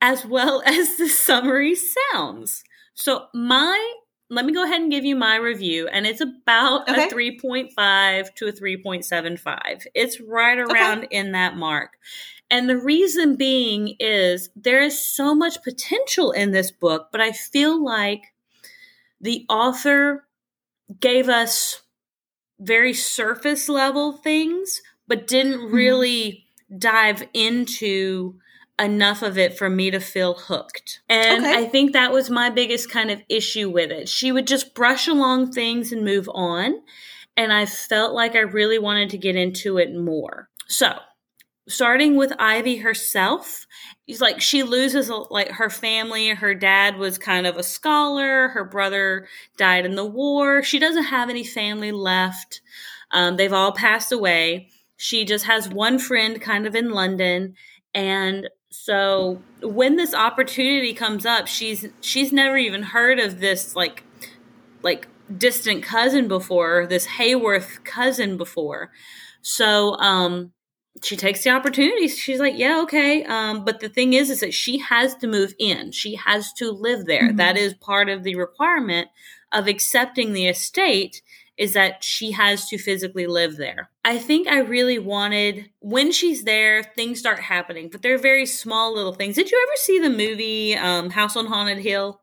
as 0.00 0.26
well 0.26 0.62
as 0.66 0.96
the 0.96 1.08
summary 1.08 1.76
sounds. 1.76 2.64
So 2.94 3.26
my 3.34 3.94
let 4.30 4.46
me 4.46 4.52
go 4.52 4.64
ahead 4.64 4.80
and 4.80 4.90
give 4.90 5.04
you 5.04 5.16
my 5.16 5.36
review 5.36 5.86
and 5.88 6.06
it's 6.06 6.20
about 6.20 6.88
okay. 6.88 7.06
a 7.06 7.10
3.5 7.10 8.34
to 8.34 8.46
a 8.46 8.52
3.75. 8.52 9.86
It's 9.94 10.20
right 10.20 10.58
around 10.58 11.04
okay. 11.04 11.08
in 11.10 11.32
that 11.32 11.56
mark. 11.56 11.92
And 12.50 12.68
the 12.68 12.78
reason 12.78 13.36
being 13.36 13.96
is 14.00 14.48
there 14.56 14.82
is 14.82 14.98
so 14.98 15.34
much 15.34 15.62
potential 15.62 16.32
in 16.32 16.52
this 16.52 16.70
book, 16.70 17.08
but 17.12 17.20
I 17.20 17.32
feel 17.32 17.82
like 17.82 18.32
the 19.20 19.46
author 19.48 20.26
gave 21.00 21.28
us 21.28 21.82
very 22.60 22.94
surface 22.94 23.68
level 23.68 24.12
things, 24.12 24.82
but 25.08 25.26
didn't 25.26 25.58
mm-hmm. 25.58 25.74
really 25.74 26.44
mm-hmm. 26.70 26.78
dive 26.78 27.26
into 27.34 28.38
enough 28.78 29.22
of 29.22 29.38
it 29.38 29.56
for 29.56 29.70
me 29.70 29.90
to 29.90 30.00
feel 30.00 30.34
hooked. 30.34 31.00
And 31.08 31.44
okay. 31.44 31.58
I 31.58 31.68
think 31.68 31.92
that 31.92 32.12
was 32.12 32.30
my 32.30 32.50
biggest 32.50 32.90
kind 32.90 33.10
of 33.10 33.22
issue 33.28 33.70
with 33.70 33.90
it. 33.90 34.08
She 34.08 34.32
would 34.32 34.46
just 34.46 34.74
brush 34.74 35.06
along 35.06 35.52
things 35.52 35.92
and 35.92 36.04
move 36.04 36.28
on. 36.32 36.74
And 37.36 37.52
I 37.52 37.66
felt 37.66 38.14
like 38.14 38.34
I 38.34 38.40
really 38.40 38.78
wanted 38.78 39.10
to 39.10 39.18
get 39.18 39.36
into 39.36 39.78
it 39.78 39.94
more. 39.94 40.48
So, 40.68 40.98
starting 41.68 42.16
with 42.16 42.32
Ivy 42.38 42.78
herself, 42.78 43.66
it's 44.06 44.20
like 44.20 44.40
she 44.40 44.62
loses 44.62 45.10
like 45.30 45.50
her 45.52 45.70
family. 45.70 46.28
Her 46.28 46.54
dad 46.54 46.96
was 46.96 47.18
kind 47.18 47.46
of 47.46 47.56
a 47.56 47.62
scholar. 47.62 48.48
Her 48.48 48.64
brother 48.64 49.26
died 49.56 49.86
in 49.86 49.94
the 49.94 50.04
war. 50.04 50.62
She 50.62 50.78
doesn't 50.78 51.04
have 51.04 51.30
any 51.30 51.44
family 51.44 51.92
left. 51.92 52.60
Um, 53.10 53.36
they've 53.36 53.52
all 53.52 53.72
passed 53.72 54.12
away. 54.12 54.68
She 54.96 55.24
just 55.24 55.46
has 55.46 55.68
one 55.68 55.98
friend 55.98 56.40
kind 56.40 56.66
of 56.66 56.74
in 56.74 56.90
London. 56.90 57.54
And 57.94 58.48
so 58.76 59.40
when 59.62 59.94
this 59.94 60.12
opportunity 60.12 60.94
comes 60.94 61.24
up, 61.24 61.46
she's 61.46 61.86
she's 62.00 62.32
never 62.32 62.56
even 62.56 62.82
heard 62.82 63.20
of 63.20 63.38
this 63.38 63.76
like 63.76 64.02
like 64.82 65.06
distant 65.34 65.84
cousin 65.84 66.26
before, 66.26 66.84
this 66.86 67.06
Hayworth 67.06 67.84
cousin 67.84 68.36
before. 68.36 68.90
So 69.42 69.94
um 69.98 70.52
she 71.02 71.16
takes 71.16 71.44
the 71.44 71.50
opportunity. 71.50 72.08
She's 72.08 72.40
like, 72.40 72.54
yeah, 72.56 72.80
okay. 72.82 73.24
Um, 73.24 73.64
but 73.64 73.80
the 73.80 73.88
thing 73.88 74.12
is, 74.12 74.30
is 74.30 74.40
that 74.40 74.54
she 74.54 74.78
has 74.78 75.14
to 75.16 75.26
move 75.26 75.54
in. 75.58 75.90
She 75.90 76.14
has 76.16 76.52
to 76.54 76.70
live 76.70 77.06
there. 77.06 77.28
Mm-hmm. 77.28 77.36
That 77.36 77.56
is 77.56 77.74
part 77.74 78.08
of 78.08 78.22
the 78.22 78.36
requirement 78.36 79.08
of 79.52 79.66
accepting 79.66 80.32
the 80.32 80.46
estate 80.46 81.20
is 81.56 81.72
that 81.74 82.02
she 82.02 82.32
has 82.32 82.68
to 82.68 82.78
physically 82.78 83.26
live 83.26 83.56
there. 83.56 83.90
I 84.04 84.18
think 84.18 84.48
I 84.48 84.58
really 84.58 84.98
wanted 84.98 85.70
when 85.80 86.10
she's 86.10 86.44
there, 86.44 86.82
things 86.82 87.20
start 87.20 87.38
happening, 87.38 87.88
but 87.90 88.02
they're 88.02 88.18
very 88.18 88.46
small 88.46 88.94
little 88.94 89.14
things. 89.14 89.36
Did 89.36 89.50
you 89.50 89.66
ever 89.66 89.76
see 89.76 89.98
the 90.00 90.10
movie 90.10 90.76
um, 90.76 91.10
House 91.10 91.36
on 91.36 91.46
Haunted 91.46 91.78
Hill? 91.78 92.20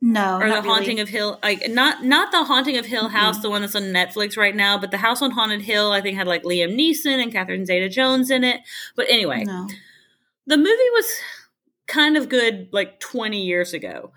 No, 0.00 0.38
or 0.38 0.48
the 0.48 0.62
Haunting 0.62 0.96
really. 0.96 1.00
of 1.00 1.08
Hill, 1.08 1.38
like 1.42 1.68
not 1.70 2.04
not 2.04 2.30
the 2.30 2.44
Haunting 2.44 2.76
of 2.76 2.84
Hill 2.84 3.08
House, 3.08 3.36
mm-hmm. 3.36 3.42
the 3.42 3.50
one 3.50 3.62
that's 3.62 3.74
on 3.74 3.84
Netflix 3.84 4.36
right 4.36 4.54
now, 4.54 4.78
but 4.78 4.90
the 4.90 4.98
House 4.98 5.22
on 5.22 5.30
Haunted 5.30 5.62
Hill. 5.62 5.90
I 5.90 6.02
think 6.02 6.16
had 6.16 6.26
like 6.26 6.42
Liam 6.42 6.78
Neeson 6.78 7.20
and 7.20 7.32
Catherine 7.32 7.64
Zeta 7.64 7.88
Jones 7.88 8.30
in 8.30 8.44
it. 8.44 8.60
But 8.94 9.06
anyway, 9.08 9.44
no. 9.44 9.66
the 10.46 10.58
movie 10.58 10.90
was 10.92 11.06
kind 11.86 12.16
of 12.16 12.28
good 12.28 12.68
like 12.72 13.00
20 13.00 13.42
years 13.42 13.72
ago. 13.72 14.12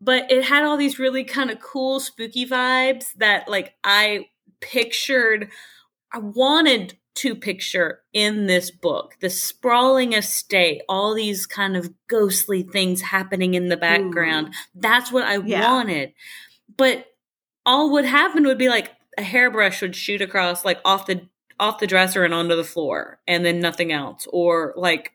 But 0.00 0.30
it 0.30 0.44
had 0.44 0.62
all 0.62 0.76
these 0.76 0.98
really 0.98 1.24
kind 1.24 1.50
of 1.50 1.60
cool 1.60 2.00
spooky 2.00 2.46
vibes 2.46 3.12
that 3.16 3.48
like 3.48 3.74
I 3.82 4.26
pictured 4.60 5.50
I 6.12 6.18
wanted 6.18 6.96
to 7.16 7.34
picture 7.34 8.00
in 8.12 8.46
this 8.46 8.70
book 8.70 9.16
the 9.20 9.28
sprawling 9.28 10.12
estate, 10.12 10.82
all 10.88 11.14
these 11.14 11.46
kind 11.46 11.76
of 11.76 11.92
ghostly 12.08 12.62
things 12.62 13.00
happening 13.00 13.54
in 13.54 13.68
the 13.68 13.76
background. 13.76 14.48
Ooh. 14.48 14.52
That's 14.76 15.10
what 15.10 15.24
I 15.24 15.38
yeah. 15.38 15.72
wanted. 15.72 16.12
But 16.76 17.06
all 17.66 17.90
would 17.92 18.04
happen 18.04 18.46
would 18.46 18.58
be 18.58 18.68
like 18.68 18.92
a 19.18 19.22
hairbrush 19.22 19.82
would 19.82 19.96
shoot 19.96 20.22
across 20.22 20.64
like 20.64 20.80
off 20.84 21.06
the 21.06 21.28
off 21.58 21.80
the 21.80 21.88
dresser 21.88 22.24
and 22.24 22.32
onto 22.32 22.54
the 22.54 22.62
floor 22.62 23.18
and 23.26 23.44
then 23.44 23.58
nothing 23.58 23.90
else 23.90 24.28
or 24.32 24.72
like 24.76 25.12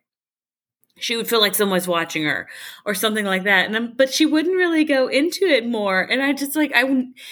she 0.97 1.15
would 1.15 1.27
feel 1.27 1.41
like 1.41 1.55
someone's 1.55 1.87
watching 1.87 2.23
her 2.23 2.47
or 2.85 2.93
something 2.93 3.25
like 3.25 3.43
that. 3.43 3.65
And 3.65 3.75
I'm, 3.75 3.93
but 3.93 4.13
she 4.13 4.25
wouldn't 4.25 4.55
really 4.55 4.83
go 4.83 5.07
into 5.07 5.45
it 5.45 5.65
more. 5.65 6.01
And 6.01 6.21
i 6.21 6.33
just 6.33 6.55
like 6.55 6.71
i 6.75 6.83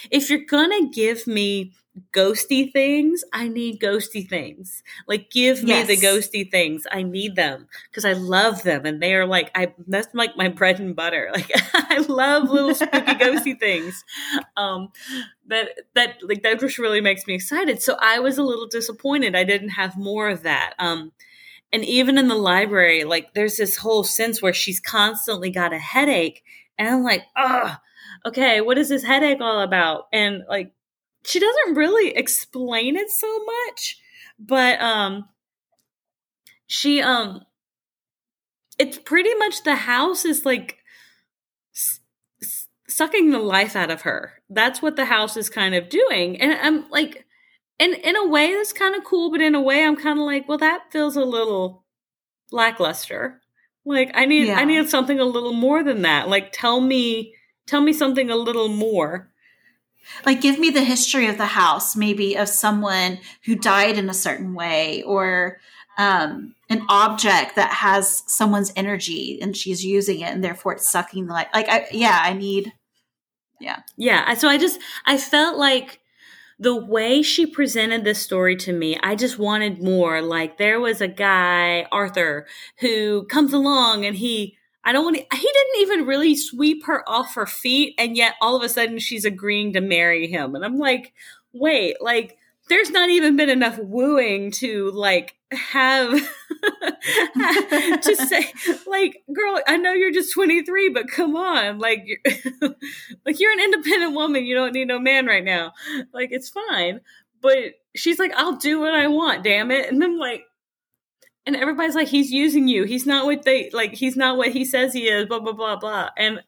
if 0.09 0.29
you're 0.29 0.45
gonna 0.45 0.89
give 0.89 1.27
me 1.27 1.73
ghosty 2.15 2.71
things 2.71 3.21
i 3.33 3.49
need 3.49 3.79
ghosty 3.81 4.27
things. 4.27 4.81
Like 5.07 5.29
give 5.29 5.61
yes. 5.61 5.87
me 5.87 5.95
the 5.95 6.01
ghosty 6.01 6.49
things. 6.49 6.87
I 6.91 7.03
need 7.03 7.35
them 7.35 7.67
because 7.89 8.05
i 8.05 8.13
love 8.13 8.63
them 8.63 8.85
and 8.85 9.01
they 9.01 9.13
are 9.13 9.27
like 9.27 9.51
i 9.53 9.73
that's 9.87 10.13
like 10.13 10.35
my 10.35 10.47
bread 10.47 10.79
and 10.79 10.95
butter. 10.95 11.31
Like 11.35 11.51
i 11.73 11.97
love 12.07 12.49
little 12.49 12.73
spooky 12.73 13.13
ghosty 13.13 13.59
things. 13.59 14.03
Um 14.57 14.91
that 15.47 15.69
that 15.93 16.17
like 16.23 16.43
that 16.43 16.59
just 16.59 16.79
really 16.79 17.01
makes 17.01 17.27
me 17.27 17.35
excited. 17.35 17.81
So 17.81 17.95
i 17.99 18.19
was 18.19 18.37
a 18.37 18.43
little 18.43 18.67
disappointed. 18.67 19.35
I 19.35 19.43
didn't 19.43 19.69
have 19.69 19.97
more 19.97 20.29
of 20.29 20.43
that. 20.43 20.73
Um 20.79 21.11
and 21.73 21.85
even 21.85 22.17
in 22.17 22.27
the 22.27 22.35
library, 22.35 23.03
like 23.03 23.33
there's 23.33 23.57
this 23.57 23.77
whole 23.77 24.03
sense 24.03 24.41
where 24.41 24.53
she's 24.53 24.79
constantly 24.79 25.49
got 25.51 25.73
a 25.73 25.79
headache. 25.79 26.43
And 26.77 26.87
I'm 26.87 27.03
like, 27.03 27.23
oh, 27.37 27.75
okay, 28.25 28.61
what 28.61 28.77
is 28.77 28.89
this 28.89 29.03
headache 29.03 29.39
all 29.41 29.61
about? 29.61 30.07
And 30.11 30.43
like, 30.49 30.73
she 31.23 31.39
doesn't 31.39 31.75
really 31.75 32.09
explain 32.15 32.95
it 32.95 33.09
so 33.09 33.45
much, 33.45 33.99
but, 34.39 34.81
um, 34.81 35.29
she, 36.67 37.01
um, 37.01 37.45
it's 38.79 38.97
pretty 38.97 39.33
much 39.35 39.63
the 39.63 39.75
house 39.75 40.25
is 40.25 40.45
like 40.45 40.79
s- 41.75 41.99
sucking 42.87 43.31
the 43.31 43.39
life 43.39 43.75
out 43.75 43.91
of 43.91 44.01
her. 44.01 44.41
That's 44.49 44.81
what 44.81 44.95
the 44.95 45.05
house 45.05 45.37
is 45.37 45.49
kind 45.49 45.75
of 45.75 45.89
doing. 45.89 46.41
And 46.41 46.53
I'm 46.53 46.89
like, 46.89 47.25
and 47.81 47.95
in 47.95 48.15
a 48.15 48.27
way 48.27 48.53
that's 48.53 48.71
kind 48.71 48.95
of 48.95 49.03
cool 49.03 49.31
but 49.31 49.41
in 49.41 49.55
a 49.55 49.61
way 49.61 49.83
i'm 49.83 49.95
kind 49.95 50.19
of 50.19 50.25
like 50.25 50.47
well 50.47 50.57
that 50.57 50.91
feels 50.91 51.15
a 51.15 51.25
little 51.25 51.81
lackluster. 52.51 53.41
Like 53.83 54.11
i 54.13 54.25
need 54.25 54.47
yeah. 54.47 54.59
i 54.59 54.65
need 54.65 54.89
something 54.89 55.19
a 55.19 55.25
little 55.25 55.53
more 55.53 55.83
than 55.83 56.03
that. 56.03 56.29
Like 56.29 56.51
tell 56.51 56.81
me 56.81 57.33
tell 57.65 57.81
me 57.81 57.93
something 57.93 58.29
a 58.29 58.35
little 58.35 58.67
more. 58.67 59.31
Like 60.25 60.41
give 60.41 60.59
me 60.59 60.69
the 60.69 60.83
history 60.83 61.27
of 61.27 61.37
the 61.37 61.45
house 61.45 61.95
maybe 61.95 62.35
of 62.35 62.47
someone 62.47 63.19
who 63.45 63.55
died 63.55 63.97
in 63.97 64.09
a 64.09 64.13
certain 64.13 64.53
way 64.53 65.03
or 65.03 65.59
um, 65.97 66.55
an 66.69 66.83
object 66.89 67.55
that 67.55 67.71
has 67.71 68.23
someone's 68.27 68.71
energy 68.75 69.39
and 69.41 69.55
she's 69.55 69.83
using 69.83 70.21
it 70.21 70.31
and 70.31 70.43
therefore 70.43 70.73
it's 70.73 70.89
sucking 70.89 71.27
the 71.27 71.33
light. 71.33 71.47
Like 71.53 71.69
I, 71.69 71.87
yeah 71.91 72.19
i 72.23 72.33
need 72.33 72.73
yeah. 73.59 73.79
Yeah 73.97 74.33
so 74.35 74.47
i 74.47 74.57
just 74.57 74.79
i 75.05 75.17
felt 75.17 75.57
like 75.57 76.00
the 76.61 76.75
way 76.75 77.23
she 77.23 77.47
presented 77.47 78.03
this 78.03 78.21
story 78.21 78.55
to 78.55 78.71
me, 78.71 78.95
I 79.01 79.15
just 79.15 79.39
wanted 79.39 79.81
more. 79.81 80.21
Like 80.21 80.59
there 80.59 80.79
was 80.79 81.01
a 81.01 81.07
guy, 81.07 81.87
Arthur, 81.91 82.45
who 82.79 83.25
comes 83.25 83.51
along 83.51 84.05
and 84.05 84.15
he 84.15 84.57
I 84.83 84.91
don't 84.93 85.03
want 85.03 85.17
to, 85.17 85.37
he 85.37 85.51
didn't 85.51 85.81
even 85.81 86.05
really 86.05 86.35
sweep 86.35 86.85
her 86.85 87.07
off 87.09 87.33
her 87.35 87.47
feet 87.47 87.95
and 87.97 88.15
yet 88.15 88.35
all 88.41 88.55
of 88.55 88.63
a 88.63 88.69
sudden 88.69 88.99
she's 88.99 89.25
agreeing 89.25 89.73
to 89.73 89.81
marry 89.81 90.27
him. 90.27 90.53
And 90.55 90.63
I'm 90.63 90.77
like, 90.77 91.13
"Wait, 91.51 91.97
like 91.99 92.37
there's 92.71 92.89
not 92.89 93.09
even 93.09 93.35
been 93.35 93.49
enough 93.49 93.77
wooing 93.79 94.49
to 94.49 94.91
like 94.91 95.35
have 95.51 96.09
to 98.01 98.15
say 98.15 98.49
like 98.87 99.21
girl 99.33 99.59
i 99.67 99.75
know 99.75 99.91
you're 99.91 100.13
just 100.13 100.33
23 100.33 100.87
but 100.87 101.09
come 101.09 101.35
on 101.35 101.79
like 101.79 102.05
you're, 102.05 102.19
like 103.25 103.41
you're 103.41 103.51
an 103.51 103.59
independent 103.59 104.13
woman 104.13 104.45
you 104.45 104.55
don't 104.55 104.71
need 104.71 104.87
no 104.87 104.99
man 104.99 105.25
right 105.25 105.43
now. 105.43 105.73
Like 106.13 106.29
it's 106.31 106.49
fine 106.49 107.01
but 107.41 107.73
she's 107.93 108.19
like 108.19 108.31
i'll 108.37 108.55
do 108.55 108.79
what 108.79 108.93
i 108.93 109.07
want 109.07 109.43
damn 109.43 109.69
it. 109.69 109.91
And 109.91 110.01
i'm 110.01 110.17
like 110.17 110.45
and 111.45 111.57
everybody's 111.57 111.95
like 111.95 112.07
he's 112.07 112.31
using 112.31 112.69
you. 112.69 112.85
He's 112.85 113.05
not 113.05 113.25
what 113.25 113.43
they 113.43 113.69
like 113.71 113.95
he's 113.95 114.15
not 114.15 114.37
what 114.37 114.53
he 114.53 114.63
says 114.63 114.93
he 114.93 115.09
is 115.09 115.25
blah 115.25 115.39
blah 115.39 115.53
blah 115.53 115.75
blah. 115.75 116.09
And 116.17 116.41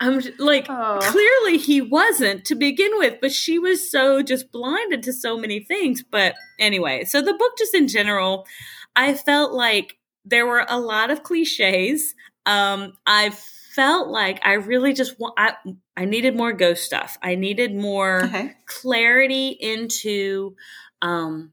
I'm 0.00 0.22
like, 0.38 0.66
oh. 0.68 1.00
clearly 1.02 1.58
he 1.58 1.80
wasn't 1.80 2.44
to 2.46 2.54
begin 2.54 2.92
with, 2.98 3.20
but 3.20 3.32
she 3.32 3.58
was 3.58 3.90
so 3.90 4.22
just 4.22 4.52
blinded 4.52 5.02
to 5.04 5.12
so 5.12 5.36
many 5.36 5.60
things. 5.60 6.04
But 6.08 6.34
anyway, 6.58 7.04
so 7.04 7.20
the 7.20 7.34
book, 7.34 7.58
just 7.58 7.74
in 7.74 7.88
general, 7.88 8.46
I 8.94 9.14
felt 9.14 9.52
like 9.52 9.98
there 10.24 10.46
were 10.46 10.64
a 10.68 10.78
lot 10.78 11.10
of 11.10 11.24
cliches. 11.24 12.14
Um, 12.46 12.92
I 13.06 13.30
felt 13.74 14.08
like 14.08 14.40
I 14.44 14.54
really 14.54 14.92
just 14.92 15.18
want, 15.18 15.34
I, 15.36 15.54
I 15.96 16.04
needed 16.04 16.36
more 16.36 16.52
ghost 16.52 16.84
stuff. 16.84 17.18
I 17.20 17.34
needed 17.34 17.74
more 17.74 18.24
okay. 18.24 18.54
clarity 18.66 19.48
into 19.48 20.54
um, 21.02 21.52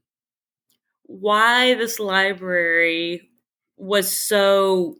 why 1.03 1.73
this 1.73 1.99
library 1.99 3.29
was 3.77 4.11
so 4.11 4.97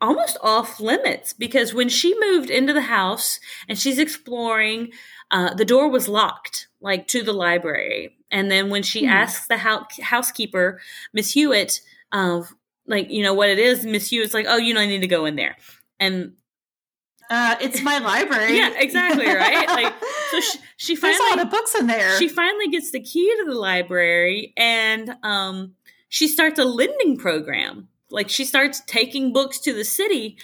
almost 0.00 0.36
off 0.42 0.80
limits 0.80 1.32
because 1.32 1.72
when 1.72 1.88
she 1.88 2.18
moved 2.20 2.50
into 2.50 2.72
the 2.72 2.82
house 2.82 3.40
and 3.68 3.78
she's 3.78 3.98
exploring, 3.98 4.92
uh, 5.30 5.54
the 5.54 5.64
door 5.64 5.88
was 5.88 6.08
locked, 6.08 6.68
like 6.80 7.08
to 7.08 7.22
the 7.22 7.32
library. 7.32 8.16
And 8.30 8.50
then 8.50 8.70
when 8.70 8.82
she 8.82 9.04
hmm. 9.04 9.10
asks 9.10 9.46
the 9.46 9.58
house- 9.58 10.00
housekeeper, 10.00 10.80
Miss 11.12 11.32
Hewitt, 11.32 11.80
uh, 12.12 12.42
like, 12.86 13.10
you 13.10 13.22
know, 13.22 13.34
what 13.34 13.48
it 13.48 13.58
is, 13.58 13.84
Miss 13.84 14.08
Hewitt's 14.08 14.34
like, 14.34 14.46
oh, 14.48 14.56
you 14.56 14.74
know, 14.74 14.80
I 14.80 14.86
need 14.86 15.00
to 15.00 15.08
go 15.08 15.24
in 15.24 15.36
there. 15.36 15.56
And 15.98 16.34
uh, 17.28 17.56
it's 17.60 17.82
my 17.82 17.98
library. 17.98 18.56
yeah, 18.56 18.72
exactly, 18.76 19.26
right? 19.26 19.66
Like, 19.68 19.92
so 20.30 20.40
she, 20.40 20.58
she 20.76 20.96
finally 20.96 21.18
There's 21.18 21.32
a 21.32 21.36
lot 21.36 21.46
of 21.46 21.50
books 21.50 21.74
in 21.74 21.86
there. 21.86 22.16
She 22.18 22.28
finally 22.28 22.68
gets 22.68 22.92
the 22.92 23.00
key 23.00 23.28
to 23.38 23.44
the 23.46 23.58
library, 23.58 24.52
and 24.56 25.16
um, 25.22 25.74
she 26.08 26.28
starts 26.28 26.58
a 26.58 26.64
lending 26.64 27.16
program 27.16 27.88
like 28.10 28.28
she 28.28 28.44
starts 28.44 28.82
taking 28.86 29.32
books 29.32 29.58
to 29.60 29.72
the 29.72 29.84
city 29.84 30.36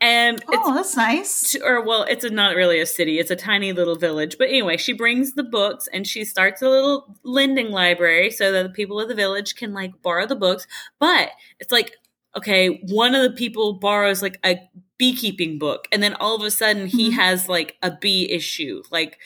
and 0.00 0.42
oh 0.48 0.74
that's 0.74 0.96
nice. 0.96 1.56
or 1.64 1.84
well 1.84 2.04
it's 2.04 2.24
a, 2.24 2.30
not 2.30 2.54
really 2.54 2.78
a 2.78 2.86
city 2.86 3.18
it's 3.18 3.30
a 3.30 3.36
tiny 3.36 3.72
little 3.72 3.96
village. 3.96 4.36
But 4.38 4.48
anyway 4.48 4.76
she 4.76 4.92
brings 4.92 5.34
the 5.34 5.42
books 5.42 5.88
and 5.92 6.06
she 6.06 6.24
starts 6.24 6.62
a 6.62 6.68
little 6.68 7.18
lending 7.24 7.70
library 7.70 8.30
so 8.30 8.52
that 8.52 8.62
the 8.62 8.68
people 8.68 9.00
of 9.00 9.08
the 9.08 9.14
village 9.14 9.56
can 9.56 9.72
like 9.72 10.00
borrow 10.02 10.26
the 10.26 10.36
books. 10.36 10.66
But 11.00 11.30
it's 11.58 11.72
like 11.72 11.96
okay 12.36 12.80
one 12.88 13.14
of 13.14 13.22
the 13.22 13.36
people 13.36 13.74
borrows 13.74 14.22
like 14.22 14.38
a 14.44 14.60
beekeeping 14.98 15.58
book 15.58 15.88
and 15.90 16.02
then 16.02 16.14
all 16.14 16.36
of 16.36 16.42
a 16.42 16.50
sudden 16.50 16.86
he 16.86 17.08
mm-hmm. 17.08 17.18
has 17.18 17.48
like 17.48 17.76
a 17.82 17.90
bee 17.90 18.30
issue. 18.30 18.82
Like 18.92 19.18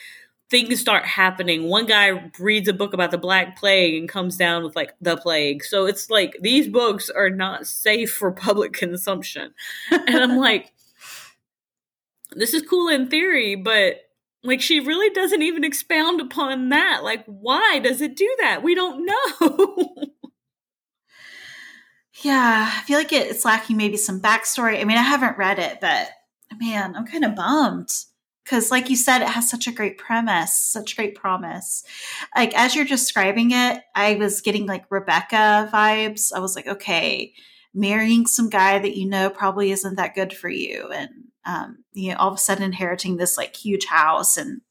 things 0.53 0.79
start 0.79 1.03
happening. 1.03 1.67
One 1.67 1.87
guy 1.87 2.29
reads 2.37 2.67
a 2.67 2.73
book 2.73 2.93
about 2.93 3.09
the 3.09 3.17
Black 3.17 3.57
Plague 3.57 3.95
and 3.95 4.07
comes 4.07 4.37
down 4.37 4.63
with 4.63 4.75
like 4.75 4.93
the 5.01 5.17
plague. 5.17 5.63
So 5.63 5.87
it's 5.87 6.11
like 6.11 6.37
these 6.41 6.67
books 6.67 7.09
are 7.09 7.31
not 7.31 7.65
safe 7.65 8.13
for 8.13 8.31
public 8.31 8.71
consumption. 8.83 9.55
And 9.89 10.15
I'm 10.15 10.37
like, 10.37 10.71
this 12.33 12.53
is 12.53 12.61
cool 12.61 12.87
in 12.87 13.09
theory, 13.09 13.55
but 13.55 14.01
like 14.43 14.61
she 14.61 14.79
really 14.79 15.09
doesn't 15.09 15.41
even 15.41 15.63
expound 15.63 16.21
upon 16.21 16.69
that. 16.69 17.03
Like, 17.03 17.25
why 17.25 17.79
does 17.79 17.99
it 17.99 18.15
do 18.15 18.31
that? 18.41 18.61
We 18.61 18.75
don't 18.75 19.07
know. 19.41 19.89
yeah, 22.21 22.71
I 22.71 22.81
feel 22.83 22.99
like 22.99 23.11
it's 23.11 23.43
lacking 23.43 23.77
maybe 23.77 23.97
some 23.97 24.21
backstory. 24.21 24.79
I 24.79 24.83
mean, 24.83 24.99
I 24.99 25.01
haven't 25.01 25.39
read 25.39 25.57
it, 25.57 25.79
but 25.81 26.09
man, 26.59 26.95
I'm 26.95 27.07
kind 27.07 27.25
of 27.25 27.33
bummed 27.33 27.89
because 28.43 28.71
like 28.71 28.89
you 28.89 28.95
said 28.95 29.21
it 29.21 29.29
has 29.29 29.49
such 29.49 29.67
a 29.67 29.71
great 29.71 29.97
premise 29.97 30.53
such 30.53 30.95
great 30.95 31.15
promise. 31.15 31.83
Like 32.35 32.53
as 32.55 32.75
you're 32.75 32.85
describing 32.85 33.51
it 33.51 33.83
i 33.95 34.15
was 34.15 34.41
getting 34.41 34.65
like 34.65 34.85
rebecca 34.89 35.69
vibes. 35.71 36.31
I 36.33 36.39
was 36.39 36.55
like 36.55 36.67
okay 36.67 37.33
marrying 37.73 38.25
some 38.27 38.49
guy 38.49 38.79
that 38.79 38.97
you 38.97 39.07
know 39.07 39.29
probably 39.29 39.71
isn't 39.71 39.95
that 39.95 40.15
good 40.15 40.33
for 40.33 40.49
you. 40.49 40.89
And 40.93 41.09
um, 41.45 41.83
you 41.93 42.11
know 42.11 42.17
all 42.17 42.29
of 42.29 42.35
a 42.35 42.37
sudden 42.37 42.63
inheriting 42.63 43.17
this 43.17 43.37
like 43.37 43.55
huge 43.55 43.85
house 43.85 44.37
and 44.37 44.61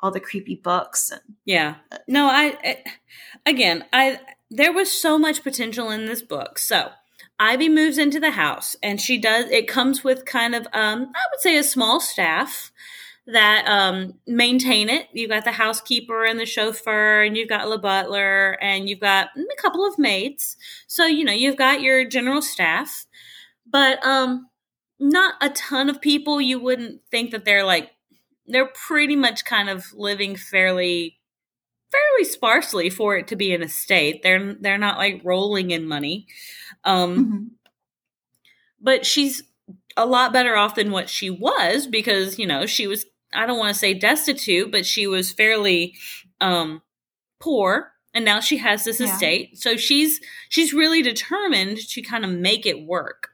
all 0.00 0.10
the 0.10 0.20
creepy 0.20 0.54
books 0.54 1.10
and 1.10 1.20
yeah. 1.44 1.76
No 2.06 2.26
i, 2.26 2.56
I 2.64 2.84
again 3.46 3.84
i 3.92 4.18
there 4.50 4.72
was 4.72 4.90
so 4.90 5.18
much 5.18 5.42
potential 5.42 5.90
in 5.90 6.06
this 6.06 6.22
book. 6.22 6.58
So 6.58 6.90
Ivy 7.40 7.68
moves 7.70 7.98
into 7.98 8.20
the 8.20 8.32
house 8.32 8.76
and 8.82 9.00
she 9.00 9.18
does, 9.18 9.46
it 9.50 9.68
comes 9.68 10.04
with 10.04 10.26
kind 10.26 10.54
of, 10.54 10.66
um, 10.74 11.10
I 11.14 11.22
would 11.32 11.40
say 11.40 11.56
a 11.58 11.64
small 11.64 12.00
staff 12.00 12.70
that 13.26 13.66
um, 13.68 14.14
maintain 14.26 14.88
it. 14.90 15.08
You've 15.12 15.30
got 15.30 15.44
the 15.44 15.52
housekeeper 15.52 16.24
and 16.24 16.40
the 16.40 16.46
chauffeur, 16.46 17.22
and 17.22 17.36
you've 17.36 17.48
got 17.48 17.68
the 17.70 17.78
butler, 17.78 18.58
and 18.60 18.88
you've 18.88 19.00
got 19.00 19.28
a 19.36 19.62
couple 19.62 19.86
of 19.86 19.98
maids. 19.98 20.56
So, 20.88 21.06
you 21.06 21.24
know, 21.24 21.32
you've 21.32 21.56
got 21.56 21.82
your 21.82 22.04
general 22.08 22.42
staff. 22.42 23.06
but 23.66 24.04
um 24.06 24.48
not 24.98 25.34
a 25.40 25.50
ton 25.50 25.90
of 25.90 26.00
people 26.00 26.40
you 26.40 26.60
wouldn't 26.60 27.02
think 27.10 27.30
that 27.32 27.44
they're 27.44 27.64
like 27.64 27.92
they're 28.46 28.70
pretty 28.88 29.16
much 29.16 29.44
kind 29.44 29.70
of 29.70 29.86
living 29.94 30.36
fairly 30.36 31.19
fairly 31.90 32.24
sparsely 32.24 32.90
for 32.90 33.16
it 33.16 33.28
to 33.28 33.36
be 33.36 33.54
an 33.54 33.62
estate. 33.62 34.22
They're 34.22 34.54
they're 34.54 34.78
not 34.78 34.98
like 34.98 35.22
rolling 35.24 35.70
in 35.70 35.86
money. 35.86 36.26
Um 36.84 37.16
mm-hmm. 37.16 37.44
but 38.80 39.04
she's 39.04 39.42
a 39.96 40.06
lot 40.06 40.32
better 40.32 40.56
off 40.56 40.76
than 40.76 40.90
what 40.90 41.08
she 41.10 41.30
was 41.30 41.86
because, 41.86 42.38
you 42.38 42.46
know, 42.46 42.66
she 42.66 42.86
was 42.86 43.06
I 43.32 43.46
don't 43.46 43.58
want 43.58 43.72
to 43.72 43.78
say 43.78 43.94
destitute, 43.94 44.70
but 44.70 44.86
she 44.86 45.06
was 45.06 45.32
fairly 45.32 45.94
um 46.40 46.82
poor 47.38 47.92
and 48.12 48.24
now 48.24 48.40
she 48.40 48.58
has 48.58 48.84
this 48.84 49.00
yeah. 49.00 49.06
estate. 49.12 49.58
So 49.58 49.76
she's 49.76 50.20
she's 50.48 50.72
really 50.72 51.02
determined 51.02 51.78
to 51.88 52.02
kind 52.02 52.24
of 52.24 52.30
make 52.30 52.66
it 52.66 52.86
work. 52.86 53.28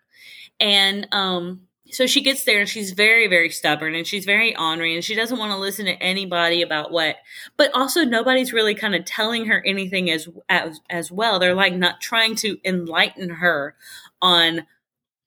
And 0.61 1.07
um 1.13 1.63
so 1.91 2.07
she 2.07 2.23
gets 2.23 2.45
there 2.45 2.61
and 2.61 2.69
she's 2.69 2.93
very 2.93 3.29
very 3.29 3.51
stubborn 3.51 3.95
and 3.95 4.07
she's 4.07 4.25
very 4.25 4.57
ornery 4.57 4.95
and 4.95 5.05
she 5.05 5.15
doesn't 5.15 5.39
want 5.39 5.53
to 5.53 5.59
listen 5.59 5.87
to 5.87 6.03
anybody 6.03 6.63
about 6.63 6.91
what 6.91 7.17
but 7.57 7.71
also 7.75 8.05
nobody's 8.05 8.53
really 8.53 8.75
kind 8.75 8.95
of 8.95 9.05
telling 9.05 9.47
her 9.47 9.63
anything 9.65 10.11
as 10.11 10.29
as 10.49 10.81
as 10.91 11.11
well. 11.11 11.39
They're 11.39 11.55
like 11.55 11.75
not 11.75 12.01
trying 12.01 12.37
to 12.37 12.59
enlighten 12.65 13.29
her 13.29 13.77
on 14.21 14.67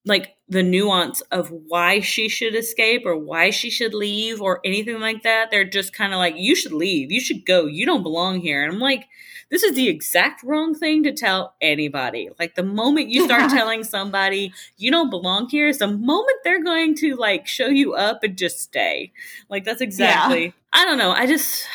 like 0.06 0.36
the 0.50 0.64
nuance 0.64 1.22
of 1.32 1.52
why 1.68 2.00
she 2.00 2.28
should 2.28 2.56
escape 2.56 3.04
or 3.06 3.16
why 3.16 3.50
she 3.52 3.70
should 3.70 3.94
leave 3.94 4.42
or 4.42 4.60
anything 4.66 5.00
like 5.00 5.24
that 5.24 5.52
they're 5.52 5.64
just 5.64 5.94
kind 5.94 6.14
of 6.14 6.18
like 6.18 6.36
you 6.36 6.56
should 6.56 6.74
leave 6.74 7.12
you 7.12 7.20
should 7.20 7.46
go 7.46 7.66
you 7.66 7.86
don't 7.86 8.04
belong 8.04 8.40
here 8.40 8.64
and 8.64 8.74
i'm 8.74 8.80
like 8.80 9.06
this 9.50 9.64
is 9.64 9.76
the 9.76 9.88
exact 9.88 10.44
wrong 10.44 10.76
thing 10.76 11.04
to 11.04 11.12
tell 11.12 11.56
anybody. 11.60 12.30
Like 12.40 12.56
the 12.56 12.64
moment 12.64 13.10
you 13.10 13.26
start 13.26 13.50
telling 13.50 13.84
somebody 13.84 14.54
you 14.78 14.92
don't 14.92 15.10
belong 15.10 15.50
here 15.50 15.68
is 15.68 15.80
the 15.80 15.88
moment 15.88 16.38
they're 16.44 16.64
going 16.64 16.96
to 16.96 17.16
like 17.16 17.48
show 17.48 17.68
you 17.68 17.94
up 17.94 18.24
and 18.24 18.38
just 18.38 18.60
stay. 18.60 19.12
Like 19.50 19.64
that's 19.64 19.82
exactly. 19.82 20.46
Yeah. 20.46 20.52
I 20.74 20.86
don't 20.86 20.98
know. 20.98 21.12
I 21.12 21.26
just 21.26 21.66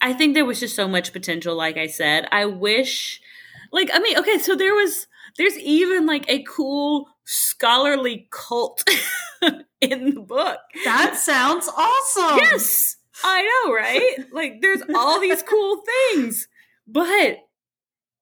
I 0.00 0.12
think 0.12 0.34
there 0.34 0.44
was 0.44 0.60
just 0.60 0.76
so 0.76 0.88
much 0.88 1.12
potential 1.12 1.56
like 1.56 1.76
I 1.76 1.88
said. 1.88 2.28
I 2.30 2.46
wish 2.46 3.20
like 3.72 3.90
I 3.92 3.98
mean, 3.98 4.18
okay, 4.18 4.38
so 4.38 4.54
there 4.54 4.74
was 4.74 5.08
there's 5.38 5.58
even 5.58 6.06
like 6.06 6.24
a 6.28 6.44
cool 6.44 7.08
scholarly 7.24 8.28
cult 8.30 8.84
in 9.80 10.14
the 10.14 10.20
book. 10.20 10.58
That 10.84 11.16
sounds 11.16 11.68
awesome. 11.68 12.38
Yes. 12.38 12.96
I 13.24 13.42
know, 13.42 13.74
right? 13.74 14.16
like 14.32 14.60
there's 14.60 14.82
all 14.94 15.20
these 15.20 15.42
cool 15.42 15.82
things 16.12 16.48
but 16.86 17.48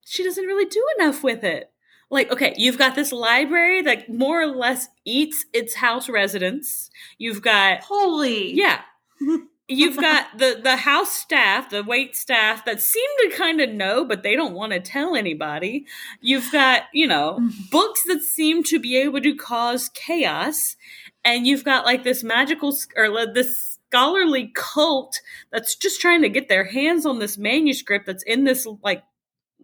she 0.05 0.25
doesn't 0.25 0.45
really 0.45 0.67
do 0.67 0.85
enough 0.99 1.23
with 1.23 1.45
it. 1.45 1.71
Like, 2.11 2.31
okay, 2.33 2.55
you've 2.57 2.79
got 2.79 2.97
this 2.97 3.13
library 3.13 3.83
that 3.83 4.09
more 4.09 4.43
or 4.43 4.47
less 4.47 4.89
eats 5.05 5.45
its 5.53 5.75
house 5.75 6.09
residents. 6.09 6.91
You've 7.19 7.43
got 7.43 7.83
holy, 7.83 8.53
yeah. 8.53 8.81
You've 9.73 9.99
got 9.99 10.37
the 10.37 10.61
the 10.61 10.77
house 10.77 11.13
staff, 11.13 11.71
the 11.71 11.85
wait 11.85 12.17
staff 12.17 12.65
that 12.65 12.81
seem 12.83 13.09
to 13.21 13.37
kind 13.37 13.61
of 13.61 13.71
know, 13.71 14.05
but 14.05 14.25
they 14.25 14.35
don't 14.35 14.53
want 14.53 14.73
to 14.73 14.81
tell 14.81 15.15
anybody. 15.15 15.87
You've 16.21 16.51
got 16.51 16.83
you 16.93 17.07
know 17.07 17.39
mm-hmm. 17.41 17.63
books 17.71 18.03
that 18.09 18.23
seem 18.23 18.65
to 18.65 18.81
be 18.81 18.97
able 18.97 19.21
to 19.21 19.37
cause 19.37 19.89
chaos, 19.91 20.77
and 21.25 21.47
you've 21.47 21.65
got 21.65 21.85
like 21.85 22.03
this 22.03 22.25
magical 22.25 22.77
or 22.97 23.33
this 23.33 23.79
scholarly 23.91 24.51
cult 24.55 25.21
that's 25.51 25.75
just 25.77 26.01
trying 26.01 26.23
to 26.23 26.29
get 26.29 26.49
their 26.49 26.65
hands 26.65 27.07
on 27.07 27.19
this 27.19 27.37
manuscript 27.39 28.07
that's 28.07 28.23
in 28.25 28.45
this 28.45 28.67
like 28.83 29.03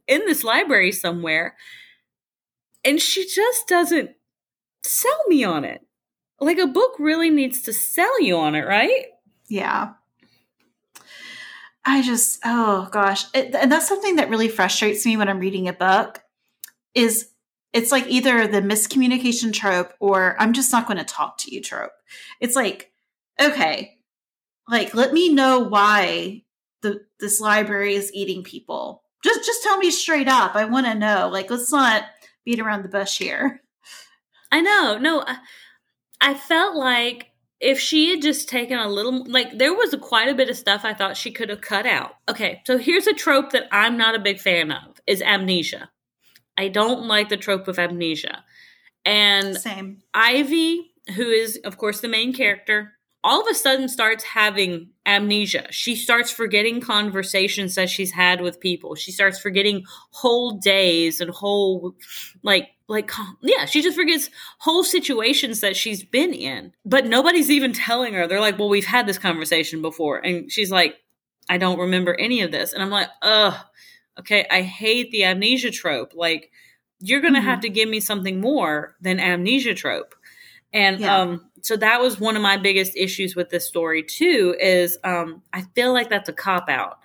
in 0.06 0.25
this 0.26 0.42
library 0.42 0.90
somewhere 0.90 1.56
and 2.84 3.00
she 3.00 3.26
just 3.26 3.68
doesn't 3.68 4.10
sell 4.82 5.18
me 5.28 5.44
on 5.44 5.64
it 5.64 5.80
like 6.40 6.58
a 6.58 6.66
book 6.66 6.92
really 6.98 7.30
needs 7.30 7.62
to 7.62 7.72
sell 7.72 8.20
you 8.20 8.36
on 8.36 8.56
it 8.56 8.66
right 8.66 9.06
yeah. 9.49 9.95
I 11.85 12.03
just 12.03 12.41
oh 12.45 12.88
gosh. 12.91 13.25
It, 13.33 13.55
and 13.55 13.71
that's 13.71 13.88
something 13.88 14.17
that 14.17 14.29
really 14.29 14.49
frustrates 14.49 15.07
me 15.07 15.17
when 15.17 15.29
i'm 15.29 15.38
reading 15.38 15.69
a 15.69 15.73
book 15.73 16.23
is 16.95 17.31
it's 17.73 17.93
like 17.93 18.07
either 18.09 18.47
the 18.47 18.62
miscommunication 18.62 19.53
trope 19.53 19.93
or 20.00 20.35
i'm 20.41 20.53
just 20.53 20.73
not 20.73 20.87
going 20.87 20.99
to 20.99 21.05
talk 21.05 21.38
to 21.38 21.55
you 21.55 21.61
trope. 21.61 21.93
It's 22.41 22.57
like 22.57 22.93
okay 23.41 23.97
like 24.69 24.95
let 24.95 25.12
me 25.12 25.33
know 25.33 25.61
why 25.61 26.43
the 26.83 27.00
this 27.21 27.41
library 27.41 27.95
is 27.95 28.13
eating 28.13 28.43
people. 28.43 29.02
Just 29.23 29.45
just 29.45 29.63
tell 29.63 29.78
me 29.78 29.91
straight 29.91 30.28
up. 30.28 30.54
I 30.54 30.65
want 30.65 30.87
to 30.87 30.95
know. 30.95 31.28
Like 31.32 31.50
let's 31.50 31.73
not 31.73 32.04
beat 32.45 32.61
around 32.61 32.82
the 32.82 32.89
bush 32.89 33.19
here. 33.19 33.63
I 34.52 34.61
know. 34.61 34.99
No 34.99 35.23
I, 35.26 35.39
I 36.21 36.35
felt 36.35 36.76
like 36.76 37.30
if 37.60 37.80
she 37.80 38.10
had 38.10 38.23
just 38.23 38.49
taken 38.49 38.78
a 38.78 38.88
little 38.88 39.25
like 39.25 39.56
there 39.56 39.75
was 39.75 39.95
a, 39.95 39.99
quite 39.99 40.28
a 40.28 40.34
bit 40.34 40.50
of 40.50 40.56
stuff 40.56 40.84
i 40.84 40.92
thought 40.92 41.16
she 41.16 41.30
could 41.30 41.49
have 41.49 41.60
cut 41.60 41.86
out. 41.86 42.16
Okay 42.28 42.62
so 42.66 42.78
here's 42.78 43.06
a 43.06 43.12
trope 43.12 43.52
that 43.52 43.66
i'm 43.73 43.97
not 43.97 44.14
a 44.14 44.21
big 44.21 44.40
fan 44.40 44.71
of 44.71 45.00
is 45.06 45.23
amnesia. 45.23 45.90
I 46.58 46.69
don't 46.69 47.06
like 47.06 47.28
the 47.28 47.36
trope 47.36 47.69
of 47.69 47.78
amnesia. 47.78 48.45
And 49.04 49.56
same. 49.56 50.02
Ivy 50.14 50.92
who 51.14 51.28
is 51.28 51.58
of 51.64 51.78
course 51.78 52.00
the 52.00 52.08
main 52.08 52.32
character 52.32 52.92
all 53.23 53.40
of 53.40 53.47
a 53.50 53.54
sudden 53.54 53.88
starts 53.88 54.25
having 54.25 54.90
amnesia. 55.06 55.69
She 55.71 55.95
starts 55.95 56.30
forgetting 56.30 56.80
conversations 56.80 57.76
that 57.76 57.88
she's 57.88 58.10
had 58.10 58.40
with 58.40 58.60
people. 58.60 58.97
She 58.97 59.12
starts 59.12 59.38
forgetting 59.38 59.84
whole 60.10 60.58
days 60.58 61.21
and 61.21 61.30
whole 61.30 61.95
like 62.42 62.69
like 62.88 63.10
yeah, 63.42 63.64
she 63.64 63.82
just 63.82 63.97
forgets 63.97 64.30
whole 64.58 64.84
situations 64.84 65.60
that 65.60 65.76
she's 65.76 66.04
been 66.04 66.34
in. 66.34 66.73
But 66.84 67.06
nobody's 67.06 67.50
even 67.50 67.73
telling 67.73 68.14
her. 68.14 68.26
They're 68.26 68.40
like, 68.40 68.58
"Well, 68.58 68.69
we've 68.69 68.84
had 68.84 69.06
this 69.06 69.19
conversation 69.19 69.80
before." 69.80 70.19
And 70.19 70.50
she's 70.50 70.71
like, 70.71 70.97
"I 71.49 71.58
don't 71.58 71.78
remember 71.78 72.14
any 72.19 72.42
of 72.42 72.50
this." 72.50 72.73
And 72.73 72.82
I'm 72.82 72.90
like, 72.90 73.08
"Ugh. 73.23 73.54
Okay, 74.19 74.47
I 74.50 74.62
hate 74.62 75.10
the 75.10 75.25
amnesia 75.25 75.71
trope. 75.71 76.12
Like 76.14 76.50
you're 76.99 77.21
going 77.21 77.34
to 77.34 77.40
mm-hmm. 77.40 77.49
have 77.49 77.60
to 77.60 77.69
give 77.69 77.88
me 77.88 78.00
something 78.00 78.40
more 78.40 78.97
than 79.00 79.21
amnesia 79.21 79.75
trope." 79.75 80.14
And 80.73 81.00
yeah. 81.00 81.19
um 81.19 81.50
so 81.67 81.76
that 81.76 82.00
was 82.00 82.21
one 82.21 82.37
of 82.37 82.43
my 82.43 82.57
biggest 82.57 82.97
issues 82.97 83.35
with 83.35 83.50
this 83.50 83.67
story 83.67 84.00
too 84.00 84.55
is 84.61 84.99
um 85.02 85.43
i 85.52 85.63
feel 85.75 85.93
like 85.93 86.09
that's 86.09 86.29
a 86.29 86.33
cop 86.33 86.69
out 86.69 86.99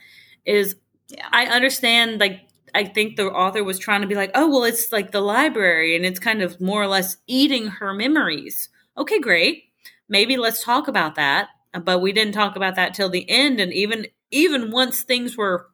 is 0.46 0.76
yeah. 1.08 1.28
i 1.32 1.46
understand 1.48 2.20
like 2.20 2.42
i 2.76 2.84
think 2.84 3.16
the 3.16 3.26
author 3.26 3.64
was 3.64 3.80
trying 3.80 4.02
to 4.02 4.08
be 4.08 4.14
like 4.14 4.30
oh 4.36 4.48
well 4.48 4.64
it's 4.64 4.92
like 4.92 5.12
the 5.12 5.20
library 5.20 5.96
and 5.96 6.06
it's 6.06 6.20
kind 6.20 6.44
of 6.44 6.62
more 6.62 6.82
or 6.82 6.88
less 6.88 7.18
eating 7.28 7.68
her 7.68 7.94
memories. 7.94 8.70
Okay 8.98 9.20
great. 9.20 9.64
Maybe 10.08 10.38
let's 10.38 10.64
talk 10.64 10.88
about 10.88 11.16
that 11.16 11.50
but 11.84 12.00
we 12.00 12.12
didn't 12.12 12.34
talk 12.34 12.56
about 12.56 12.76
that 12.76 12.94
till 12.94 13.10
the 13.10 13.28
end 13.30 13.60
and 13.60 13.74
even 13.74 14.06
even 14.30 14.70
once 14.70 15.02
things 15.02 15.36
were 15.36 15.68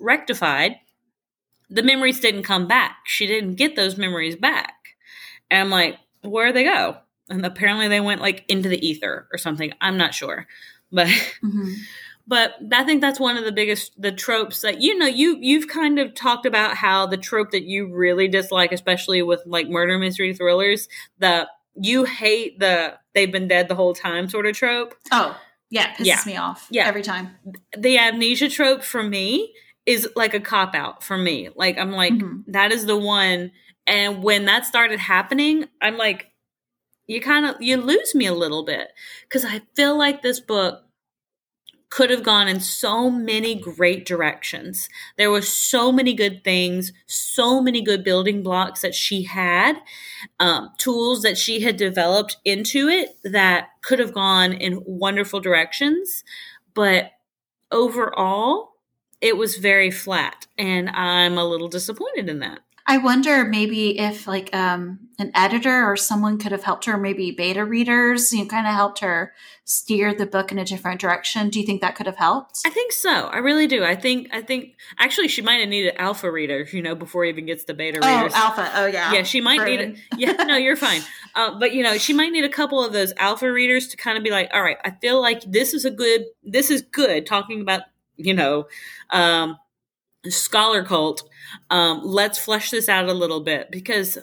rectified 0.00 0.76
the 1.68 1.82
memories 1.82 2.20
didn't 2.20 2.44
come 2.44 2.68
back. 2.68 2.98
She 3.06 3.26
didn't 3.26 3.56
get 3.56 3.74
those 3.74 3.98
memories 3.98 4.36
back. 4.36 4.74
And 5.50 5.60
i'm 5.60 5.70
like 5.70 5.98
where 6.22 6.46
do 6.46 6.52
they 6.54 6.64
go 6.64 6.96
and 7.28 7.44
apparently 7.44 7.88
they 7.88 8.00
went 8.00 8.20
like 8.20 8.44
into 8.48 8.68
the 8.68 8.86
ether 8.86 9.28
or 9.32 9.38
something. 9.38 9.72
I'm 9.80 9.96
not 9.96 10.14
sure, 10.14 10.46
but 10.92 11.06
mm-hmm. 11.44 11.72
but 12.26 12.54
I 12.72 12.84
think 12.84 13.00
that's 13.00 13.20
one 13.20 13.36
of 13.36 13.44
the 13.44 13.52
biggest 13.52 14.00
the 14.00 14.12
tropes 14.12 14.60
that 14.62 14.80
you 14.80 14.96
know 14.96 15.06
you 15.06 15.36
you've 15.40 15.68
kind 15.68 15.98
of 15.98 16.14
talked 16.14 16.46
about 16.46 16.76
how 16.76 17.06
the 17.06 17.16
trope 17.16 17.50
that 17.50 17.64
you 17.64 17.92
really 17.92 18.28
dislike, 18.28 18.72
especially 18.72 19.22
with 19.22 19.42
like 19.46 19.68
murder 19.68 19.98
mystery 19.98 20.34
thrillers, 20.34 20.88
that 21.18 21.48
you 21.74 22.04
hate 22.04 22.58
the 22.58 22.94
they've 23.14 23.32
been 23.32 23.48
dead 23.48 23.68
the 23.68 23.74
whole 23.74 23.94
time 23.94 24.28
sort 24.28 24.46
of 24.46 24.56
trope. 24.56 24.94
Oh 25.12 25.38
yeah, 25.70 25.94
pisses 25.94 26.06
yeah. 26.06 26.20
me 26.26 26.36
off. 26.36 26.66
Yeah, 26.70 26.86
every 26.86 27.02
time. 27.02 27.30
The 27.76 27.98
amnesia 27.98 28.48
trope 28.48 28.82
for 28.82 29.02
me 29.02 29.52
is 29.84 30.08
like 30.16 30.34
a 30.34 30.40
cop 30.40 30.74
out 30.74 31.02
for 31.02 31.16
me. 31.16 31.48
Like 31.54 31.78
I'm 31.78 31.92
like 31.92 32.12
mm-hmm. 32.12 32.50
that 32.52 32.72
is 32.72 32.86
the 32.86 32.96
one. 32.96 33.52
And 33.86 34.22
when 34.22 34.46
that 34.46 34.66
started 34.66 34.98
happening, 34.98 35.66
I'm 35.80 35.96
like, 35.96 36.32
you 37.06 37.20
kind 37.20 37.46
of 37.46 37.56
you 37.60 37.76
lose 37.76 38.14
me 38.14 38.26
a 38.26 38.34
little 38.34 38.64
bit 38.64 38.88
because 39.22 39.44
I 39.44 39.62
feel 39.74 39.96
like 39.96 40.22
this 40.22 40.40
book 40.40 40.82
could 41.88 42.10
have 42.10 42.22
gone 42.22 42.48
in 42.48 42.60
so 42.60 43.08
many 43.10 43.54
great 43.54 44.04
directions. 44.04 44.88
There 45.16 45.30
were 45.30 45.42
so 45.42 45.92
many 45.92 46.14
good 46.14 46.42
things, 46.42 46.92
so 47.06 47.60
many 47.62 47.80
good 47.80 48.02
building 48.02 48.42
blocks 48.42 48.82
that 48.82 48.94
she 48.94 49.22
had, 49.22 49.76
um, 50.40 50.72
tools 50.78 51.22
that 51.22 51.38
she 51.38 51.60
had 51.60 51.76
developed 51.76 52.38
into 52.44 52.88
it 52.88 53.16
that 53.24 53.68
could 53.82 54.00
have 54.00 54.12
gone 54.12 54.52
in 54.52 54.82
wonderful 54.84 55.40
directions. 55.40 56.24
But 56.74 57.12
overall, 57.70 58.72
it 59.20 59.36
was 59.36 59.56
very 59.56 59.90
flat, 59.90 60.46
and 60.58 60.90
I'm 60.90 61.38
a 61.38 61.44
little 61.44 61.68
disappointed 61.68 62.28
in 62.28 62.40
that. 62.40 62.60
I 62.88 62.98
wonder 62.98 63.44
maybe 63.44 63.98
if 63.98 64.28
like 64.28 64.54
um, 64.54 65.00
an 65.18 65.32
editor 65.34 65.90
or 65.90 65.96
someone 65.96 66.38
could 66.38 66.52
have 66.52 66.62
helped 66.62 66.84
her, 66.84 66.96
maybe 66.96 67.32
beta 67.32 67.64
readers, 67.64 68.32
you 68.32 68.44
know, 68.44 68.48
kind 68.48 68.66
of 68.66 68.74
helped 68.74 69.00
her 69.00 69.34
steer 69.64 70.14
the 70.14 70.24
book 70.24 70.52
in 70.52 70.58
a 70.58 70.64
different 70.64 71.00
direction. 71.00 71.48
Do 71.48 71.58
you 71.58 71.66
think 71.66 71.80
that 71.80 71.96
could 71.96 72.06
have 72.06 72.16
helped? 72.16 72.60
I 72.64 72.70
think 72.70 72.92
so. 72.92 73.10
I 73.10 73.38
really 73.38 73.66
do. 73.66 73.82
I 73.84 73.96
think 73.96 74.28
I 74.32 74.40
think 74.40 74.76
actually 75.00 75.26
she 75.26 75.42
might 75.42 75.56
have 75.56 75.68
needed 75.68 75.96
alpha 75.98 76.30
readers, 76.30 76.72
you 76.72 76.80
know, 76.80 76.94
before 76.94 77.24
he 77.24 77.30
even 77.30 77.46
gets 77.46 77.64
the 77.64 77.74
beta 77.74 77.98
oh, 78.00 78.16
readers. 78.16 78.32
alpha. 78.34 78.70
Oh 78.76 78.86
yeah. 78.86 79.12
Yeah, 79.12 79.24
she 79.24 79.40
might 79.40 79.64
need. 79.64 79.80
A, 79.80 79.94
yeah, 80.16 80.32
no, 80.44 80.56
you're 80.56 80.76
fine. 80.76 81.02
Uh, 81.34 81.58
but 81.58 81.74
you 81.74 81.82
know, 81.82 81.98
she 81.98 82.12
might 82.12 82.30
need 82.30 82.44
a 82.44 82.48
couple 82.48 82.84
of 82.84 82.92
those 82.92 83.12
alpha 83.16 83.50
readers 83.50 83.88
to 83.88 83.96
kind 83.96 84.16
of 84.16 84.22
be 84.22 84.30
like, 84.30 84.48
all 84.54 84.62
right, 84.62 84.78
I 84.84 84.92
feel 84.92 85.20
like 85.20 85.42
this 85.42 85.74
is 85.74 85.84
a 85.84 85.90
good. 85.90 86.26
This 86.44 86.70
is 86.70 86.82
good. 86.82 87.26
Talking 87.26 87.60
about 87.60 87.82
you 88.16 88.32
know. 88.32 88.66
Um, 89.10 89.58
scholar 90.30 90.84
cult 90.84 91.28
um, 91.70 92.00
let's 92.04 92.38
flesh 92.38 92.70
this 92.70 92.88
out 92.88 93.08
a 93.08 93.14
little 93.14 93.40
bit 93.40 93.70
because 93.70 94.18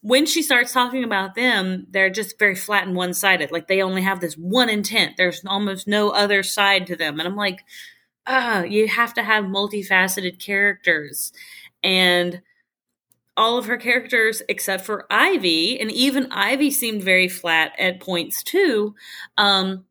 when 0.00 0.26
she 0.26 0.42
starts 0.42 0.72
talking 0.72 1.04
about 1.04 1.34
them 1.34 1.86
they're 1.90 2.10
just 2.10 2.38
very 2.38 2.54
flat 2.54 2.86
and 2.86 2.96
one-sided. 2.96 3.50
Like 3.50 3.68
they 3.68 3.82
only 3.82 4.02
have 4.02 4.20
this 4.20 4.34
one 4.34 4.68
intent. 4.68 5.16
There's 5.16 5.42
almost 5.44 5.88
no 5.88 6.10
other 6.10 6.42
side 6.42 6.86
to 6.88 6.96
them. 6.96 7.18
And 7.18 7.28
i'm 7.28 7.36
like 7.36 7.64
ah 8.26 8.62
you 8.62 8.88
have 8.88 9.14
to 9.14 9.22
have 9.22 9.44
multifaceted 9.44 10.38
characters. 10.38 11.32
And 11.82 12.42
all 13.36 13.56
of 13.56 13.66
her 13.66 13.76
characters 13.76 14.42
except 14.48 14.84
for 14.84 15.06
ivy 15.10 15.78
and 15.80 15.92
even 15.92 16.30
ivy 16.32 16.70
seemed 16.72 17.02
very 17.02 17.28
flat 17.28 17.72
at 17.78 18.00
points 18.00 18.42
too 18.42 18.96
um 19.36 19.84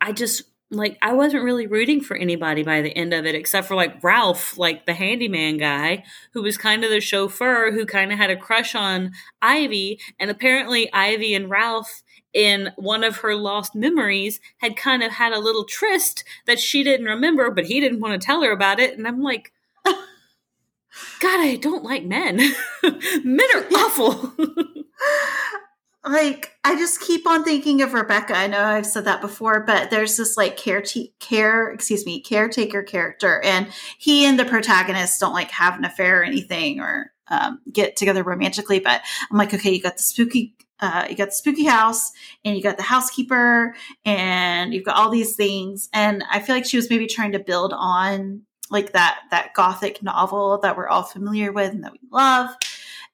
i 0.00 0.10
just 0.10 0.42
like 0.70 0.98
I 1.00 1.14
wasn't 1.14 1.44
really 1.44 1.66
rooting 1.66 2.00
for 2.02 2.16
anybody 2.16 2.62
by 2.62 2.82
the 2.82 2.96
end 2.96 3.14
of 3.14 3.24
it 3.24 3.34
except 3.34 3.66
for 3.66 3.74
like 3.74 4.02
Ralph, 4.04 4.58
like 4.58 4.84
the 4.84 4.94
handyman 4.94 5.56
guy 5.56 6.04
who 6.32 6.42
was 6.42 6.58
kind 6.58 6.84
of 6.84 6.90
the 6.90 7.00
chauffeur 7.00 7.72
who 7.72 7.86
kind 7.86 8.12
of 8.12 8.18
had 8.18 8.30
a 8.30 8.36
crush 8.36 8.74
on 8.74 9.12
Ivy 9.40 9.98
and 10.20 10.30
apparently 10.30 10.92
Ivy 10.92 11.34
and 11.34 11.48
Ralph 11.48 12.02
in 12.34 12.70
one 12.76 13.02
of 13.02 13.18
her 13.18 13.34
lost 13.34 13.74
memories 13.74 14.40
had 14.58 14.76
kind 14.76 15.02
of 15.02 15.12
had 15.12 15.32
a 15.32 15.40
little 15.40 15.64
tryst 15.64 16.22
that 16.46 16.60
she 16.60 16.82
didn't 16.82 17.06
remember 17.06 17.50
but 17.50 17.64
he 17.64 17.80
didn't 17.80 18.00
want 18.00 18.20
to 18.20 18.24
tell 18.24 18.42
her 18.42 18.52
about 18.52 18.78
it 18.78 18.98
and 18.98 19.08
I'm 19.08 19.22
like 19.22 19.52
God, 21.20 21.40
I 21.40 21.56
don't 21.56 21.84
like 21.84 22.04
men. 22.04 22.36
men 23.24 23.46
are 23.54 23.66
awful. 23.74 24.34
like 26.10 26.52
I 26.64 26.76
just 26.76 27.00
keep 27.00 27.26
on 27.26 27.44
thinking 27.44 27.82
of 27.82 27.94
Rebecca. 27.94 28.34
I 28.34 28.46
know 28.46 28.62
I've 28.62 28.86
said 28.86 29.04
that 29.04 29.20
before, 29.20 29.60
but 29.60 29.90
there's 29.90 30.16
this 30.16 30.36
like 30.36 30.56
care 30.56 30.82
care 31.20 31.70
excuse 31.70 32.04
me 32.04 32.20
caretaker 32.20 32.82
character, 32.82 33.40
and 33.42 33.68
he 33.98 34.24
and 34.24 34.38
the 34.38 34.44
protagonist 34.44 35.20
don't 35.20 35.32
like 35.32 35.50
have 35.50 35.78
an 35.78 35.84
affair 35.84 36.20
or 36.20 36.24
anything 36.24 36.80
or 36.80 37.12
um, 37.28 37.60
get 37.72 37.96
together 37.96 38.22
romantically. 38.22 38.80
But 38.80 39.02
I'm 39.30 39.38
like, 39.38 39.54
okay, 39.54 39.72
you 39.72 39.82
got 39.82 39.96
the 39.96 40.02
spooky. 40.02 40.54
Uh, 40.80 41.08
you 41.10 41.16
got 41.16 41.26
the 41.26 41.34
spooky 41.34 41.64
house 41.64 42.12
and 42.44 42.56
you 42.56 42.62
got 42.62 42.76
the 42.76 42.84
housekeeper 42.84 43.74
and 44.04 44.72
you've 44.72 44.84
got 44.84 44.94
all 44.94 45.10
these 45.10 45.34
things 45.34 45.88
and 45.92 46.22
i 46.30 46.38
feel 46.38 46.54
like 46.54 46.64
she 46.64 46.76
was 46.76 46.88
maybe 46.88 47.08
trying 47.08 47.32
to 47.32 47.40
build 47.40 47.72
on 47.76 48.42
like 48.70 48.92
that 48.92 49.18
that 49.32 49.52
gothic 49.54 50.00
novel 50.04 50.56
that 50.62 50.76
we're 50.76 50.86
all 50.86 51.02
familiar 51.02 51.50
with 51.50 51.72
and 51.72 51.82
that 51.82 51.90
we 51.90 51.98
love 52.12 52.50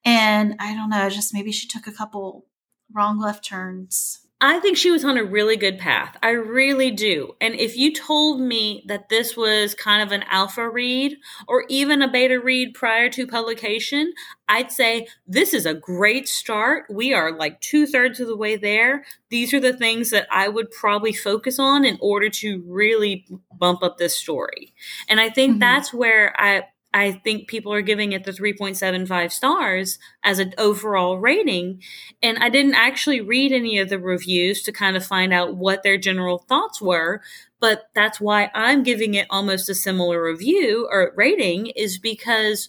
and 0.05 0.57
i 0.59 0.75
don't 0.75 0.91
know 0.91 1.09
just 1.09 1.33
maybe 1.33 1.51
she 1.53 1.67
took 1.67 1.87
a 1.87 1.93
couple 1.93 2.45
wrong 2.93 3.19
left 3.19 3.45
turns. 3.45 4.25
I 4.41 4.61
think 4.61 4.77
she 4.77 4.91
was 4.91 5.07
on 5.07 5.17
a 5.17 5.25
really 5.25 5.57
good 5.57 5.79
path. 5.79 6.19
I 6.23 6.31
really 6.31 6.91
do. 6.91 7.35
And 7.41 7.55
if 7.55 7.79
you 7.79 7.95
told 7.95 8.43
me 8.43 8.85
that 8.89 9.09
this 9.09 9.39
was 9.39 9.75
kind 9.75 10.03
of 10.03 10.13
an 10.13 10.23
alpha 10.25 10.69
read 10.69 11.17
or 11.49 11.65
even 11.71 12.03
a 12.03 12.11
beta 12.11 12.39
read 12.39 12.75
prior 12.75 13.09
to 13.11 13.27
publication, 13.27 14.13
I'd 14.47 14.71
say 14.71 15.07
this 15.27 15.55
is 15.55 15.65
a 15.65 15.73
great 15.73 16.29
start. 16.29 16.85
We 16.91 17.15
are 17.15 17.35
like 17.35 17.61
two 17.63 17.87
thirds 17.87 18.21
of 18.21 18.27
the 18.27 18.37
way 18.37 18.57
there. 18.57 19.07
These 19.31 19.55
are 19.55 19.61
the 19.61 19.73
things 19.73 20.11
that 20.11 20.27
I 20.31 20.49
would 20.49 20.71
probably 20.71 21.15
focus 21.15 21.59
on 21.59 21.87
in 21.87 21.97
order 22.03 22.29
to 22.29 22.63
really 22.67 23.27
bump 23.59 23.83
up 23.83 23.97
this 23.97 24.19
story. 24.19 24.75
And 25.09 25.21
I 25.21 25.31
think 25.31 25.53
mm-hmm. 25.53 25.61
that's 25.61 25.95
where 25.95 26.39
I 26.39 26.65
I 26.95 27.11
think 27.11 27.49
people 27.49 27.73
are 27.73 27.83
giving 27.83 28.13
it 28.13 28.23
the 28.23 28.31
3.75 28.31 29.33
stars 29.33 29.99
as 30.23 30.39
an 30.39 30.55
overall 30.57 31.19
rating. 31.19 31.83
And 32.23 32.39
I 32.39 32.49
didn't 32.49 32.77
actually 32.77 33.21
read 33.21 33.51
any 33.51 33.79
of 33.79 33.89
the 33.89 33.99
reviews 33.99 34.63
to 34.63 34.73
kind 34.73 34.97
of 34.97 35.05
find 35.05 35.33
out 35.33 35.57
what 35.57 35.83
their 35.83 35.99
general 35.99 36.39
thoughts 36.39 36.81
were. 36.81 37.21
But 37.59 37.91
that's 37.97 38.21
why 38.21 38.49
I'm 38.55 38.85
giving 38.85 39.15
it 39.15 39.27
almost 39.29 39.69
a 39.69 39.75
similar 39.75 40.23
review 40.23 40.89
or 40.89 41.13
rating 41.17 41.67
is 41.75 41.99
because 41.99 42.69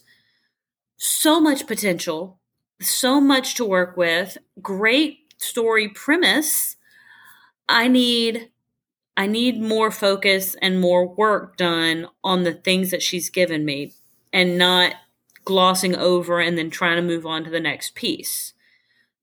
so 0.96 1.38
much 1.40 1.68
potential, 1.68 2.40
so 2.80 3.20
much 3.20 3.54
to 3.54 3.64
work 3.64 3.96
with, 3.96 4.38
great 4.60 5.34
story 5.38 5.88
premise. 5.88 6.74
I 7.68 7.86
need 7.86 8.50
I 9.16 9.26
need 9.26 9.62
more 9.62 9.90
focus 9.90 10.56
and 10.60 10.80
more 10.80 11.06
work 11.06 11.56
done 11.56 12.08
on 12.24 12.42
the 12.42 12.52
things 12.52 12.90
that 12.90 13.02
she's 13.02 13.30
given 13.30 13.64
me 13.64 13.94
and 14.36 14.58
not 14.58 14.92
glossing 15.46 15.96
over 15.96 16.40
and 16.40 16.58
then 16.58 16.68
trying 16.68 16.96
to 16.96 17.02
move 17.02 17.24
on 17.24 17.42
to 17.42 17.48
the 17.48 17.58
next 17.58 17.94
piece. 17.94 18.52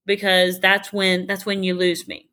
Because 0.08 0.60
that's 0.60 0.92
when 0.92 1.28
that's 1.28 1.46
when 1.46 1.62
you 1.62 1.76
lose 1.76 2.08
me. 2.08 2.30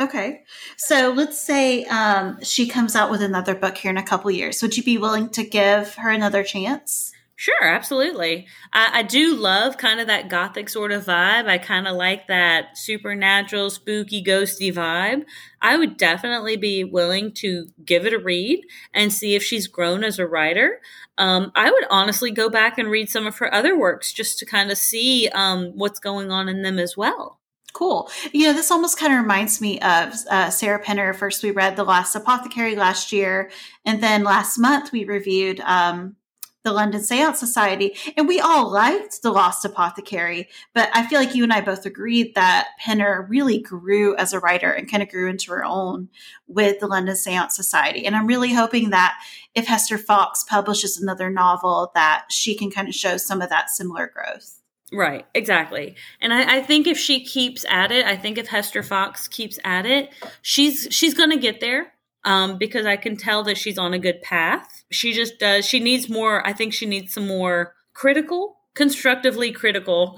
Okay. 0.00 0.42
So 0.76 1.12
let's 1.14 1.38
say 1.38 1.84
um, 1.84 2.42
she 2.42 2.66
comes 2.66 2.96
out 2.96 3.10
with 3.10 3.22
another 3.22 3.54
book 3.54 3.78
here 3.78 3.90
in 3.90 3.96
a 3.96 4.02
couple 4.02 4.32
years. 4.32 4.60
Would 4.62 4.76
you 4.76 4.82
be 4.82 4.98
willing 4.98 5.28
to 5.30 5.44
give 5.44 5.94
her 5.94 6.10
another 6.10 6.42
chance 6.42 7.12
Sure, 7.40 7.64
absolutely. 7.64 8.46
I, 8.70 8.98
I, 8.98 9.02
do 9.02 9.34
love 9.34 9.78
kind 9.78 9.98
of 9.98 10.08
that 10.08 10.28
gothic 10.28 10.68
sort 10.68 10.92
of 10.92 11.06
vibe. 11.06 11.48
I 11.48 11.56
kind 11.56 11.88
of 11.88 11.96
like 11.96 12.26
that 12.26 12.76
supernatural, 12.76 13.70
spooky, 13.70 14.22
ghosty 14.22 14.70
vibe. 14.70 15.24
I 15.62 15.78
would 15.78 15.96
definitely 15.96 16.58
be 16.58 16.84
willing 16.84 17.32
to 17.36 17.68
give 17.82 18.04
it 18.04 18.12
a 18.12 18.18
read 18.18 18.66
and 18.92 19.10
see 19.10 19.36
if 19.36 19.42
she's 19.42 19.68
grown 19.68 20.04
as 20.04 20.18
a 20.18 20.26
writer. 20.26 20.82
Um, 21.16 21.50
I 21.54 21.70
would 21.70 21.84
honestly 21.88 22.30
go 22.30 22.50
back 22.50 22.76
and 22.76 22.90
read 22.90 23.08
some 23.08 23.26
of 23.26 23.38
her 23.38 23.54
other 23.54 23.74
works 23.74 24.12
just 24.12 24.38
to 24.40 24.44
kind 24.44 24.70
of 24.70 24.76
see 24.76 25.30
um, 25.30 25.72
what's 25.76 25.98
going 25.98 26.30
on 26.30 26.46
in 26.46 26.60
them 26.60 26.78
as 26.78 26.94
well. 26.94 27.40
Cool. 27.72 28.10
You 28.32 28.48
know, 28.48 28.52
this 28.52 28.70
almost 28.70 28.98
kind 28.98 29.14
of 29.14 29.20
reminds 29.20 29.62
me 29.62 29.80
of 29.80 30.12
uh, 30.30 30.50
Sarah 30.50 30.84
Penner. 30.84 31.16
First, 31.16 31.42
we 31.42 31.52
read 31.52 31.76
The 31.76 31.84
Last 31.84 32.14
Apothecary 32.14 32.76
last 32.76 33.12
year, 33.12 33.50
and 33.86 34.02
then 34.02 34.24
last 34.24 34.58
month 34.58 34.92
we 34.92 35.04
reviewed 35.04 35.60
um, 35.60 36.16
the 36.62 36.72
London 36.72 37.02
Seance 37.02 37.38
Society, 37.38 37.94
and 38.16 38.28
we 38.28 38.38
all 38.38 38.70
liked 38.70 39.22
The 39.22 39.30
Lost 39.30 39.64
Apothecary. 39.64 40.48
But 40.74 40.90
I 40.92 41.06
feel 41.06 41.18
like 41.18 41.34
you 41.34 41.42
and 41.42 41.52
I 41.52 41.60
both 41.60 41.86
agreed 41.86 42.34
that 42.34 42.68
Penner 42.84 43.26
really 43.28 43.58
grew 43.58 44.14
as 44.16 44.32
a 44.32 44.40
writer 44.40 44.70
and 44.70 44.90
kind 44.90 45.02
of 45.02 45.08
grew 45.08 45.28
into 45.28 45.52
her 45.52 45.64
own 45.64 46.08
with 46.46 46.80
the 46.80 46.86
London 46.86 47.16
Seance 47.16 47.56
Society. 47.56 48.04
And 48.04 48.14
I'm 48.14 48.26
really 48.26 48.52
hoping 48.52 48.90
that 48.90 49.18
if 49.54 49.66
Hester 49.66 49.98
Fox 49.98 50.44
publishes 50.44 51.00
another 51.00 51.30
novel, 51.30 51.92
that 51.94 52.26
she 52.30 52.54
can 52.54 52.70
kind 52.70 52.88
of 52.88 52.94
show 52.94 53.16
some 53.16 53.40
of 53.40 53.48
that 53.48 53.70
similar 53.70 54.06
growth. 54.12 54.60
Right, 54.92 55.24
exactly. 55.34 55.94
And 56.20 56.34
I, 56.34 56.56
I, 56.56 56.62
think 56.62 56.88
if 56.88 56.98
she 56.98 57.24
keeps 57.24 57.64
at 57.68 57.92
it, 57.92 58.04
I 58.04 58.16
think 58.16 58.38
if 58.38 58.48
Hester 58.48 58.82
Fox 58.82 59.28
keeps 59.28 59.56
at 59.62 59.86
it, 59.86 60.10
she's 60.42 60.88
she's 60.90 61.14
gonna 61.14 61.36
get 61.36 61.60
there 61.60 61.92
um, 62.24 62.58
because 62.58 62.86
I 62.86 62.96
can 62.96 63.16
tell 63.16 63.42
that 63.44 63.58
she's 63.58 63.78
on 63.78 63.94
a 63.94 63.98
good 63.98 64.22
path. 64.22 64.84
She 64.90 65.12
just 65.12 65.38
does, 65.38 65.66
she 65.66 65.80
needs 65.80 66.08
more, 66.08 66.46
I 66.46 66.52
think 66.52 66.72
she 66.72 66.86
needs 66.86 67.14
some 67.14 67.26
more 67.26 67.74
critical, 67.94 68.58
constructively 68.74 69.52
critical 69.52 70.16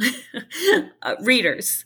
uh, 1.02 1.14
readers 1.22 1.84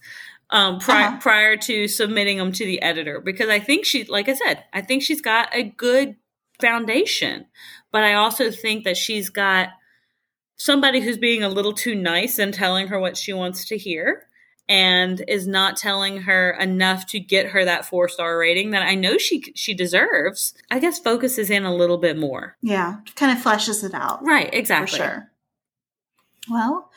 um, 0.51 0.79
pri- 0.79 1.05
uh-huh. 1.05 1.19
prior 1.21 1.57
to 1.57 1.89
submitting 1.89 2.39
them 2.39 2.53
to 2.53 2.65
the 2.65 2.81
editor. 2.83 3.21
Because 3.21 3.49
I 3.49 3.59
think 3.59 3.85
she, 3.85 4.05
like 4.05 4.29
I 4.29 4.35
said, 4.35 4.65
I 4.73 4.81
think 4.81 5.03
she's 5.03 5.21
got 5.21 5.49
a 5.53 5.63
good 5.63 6.17
foundation, 6.61 7.47
but 7.93 8.03
I 8.03 8.15
also 8.15 8.51
think 8.51 8.85
that 8.85 8.97
she's 8.97 9.29
got 9.29 9.71
somebody 10.57 11.01
who's 11.01 11.19
being 11.19 11.43
a 11.43 11.49
little 11.51 11.75
too 11.75 11.95
nice 11.95 12.39
and 12.39 12.55
telling 12.55 12.89
her 12.89 12.99
what 12.99 13.17
she 13.17 13.33
wants 13.33 13.67
to 13.67 13.77
hear 13.77 14.26
and 14.69 15.23
is 15.29 15.47
not 15.47 15.77
telling 15.77 16.23
her 16.23 16.51
enough 16.51 17.07
to 17.07 17.21
get 17.21 17.47
her 17.47 17.65
that 17.65 17.85
four 17.85 18.09
star 18.09 18.39
rating 18.39 18.71
that 18.71 18.83
I 18.83 18.95
know 18.95 19.19
she 19.19 19.53
she 19.55 19.75
deserves. 19.75 20.55
I 20.71 20.79
guess 20.79 20.99
focuses 20.99 21.51
in 21.51 21.65
a 21.65 21.75
little 21.75 21.99
bit 21.99 22.17
more. 22.17 22.57
Yeah, 22.63 22.97
kind 23.15 23.37
of 23.37 23.43
fleshes 23.43 23.85
it 23.85 23.95
out. 23.95 24.25
Right, 24.25 24.53
exactly. 24.53 24.99
For 24.99 25.05
sure. 25.05 25.31
Well, 26.49 26.91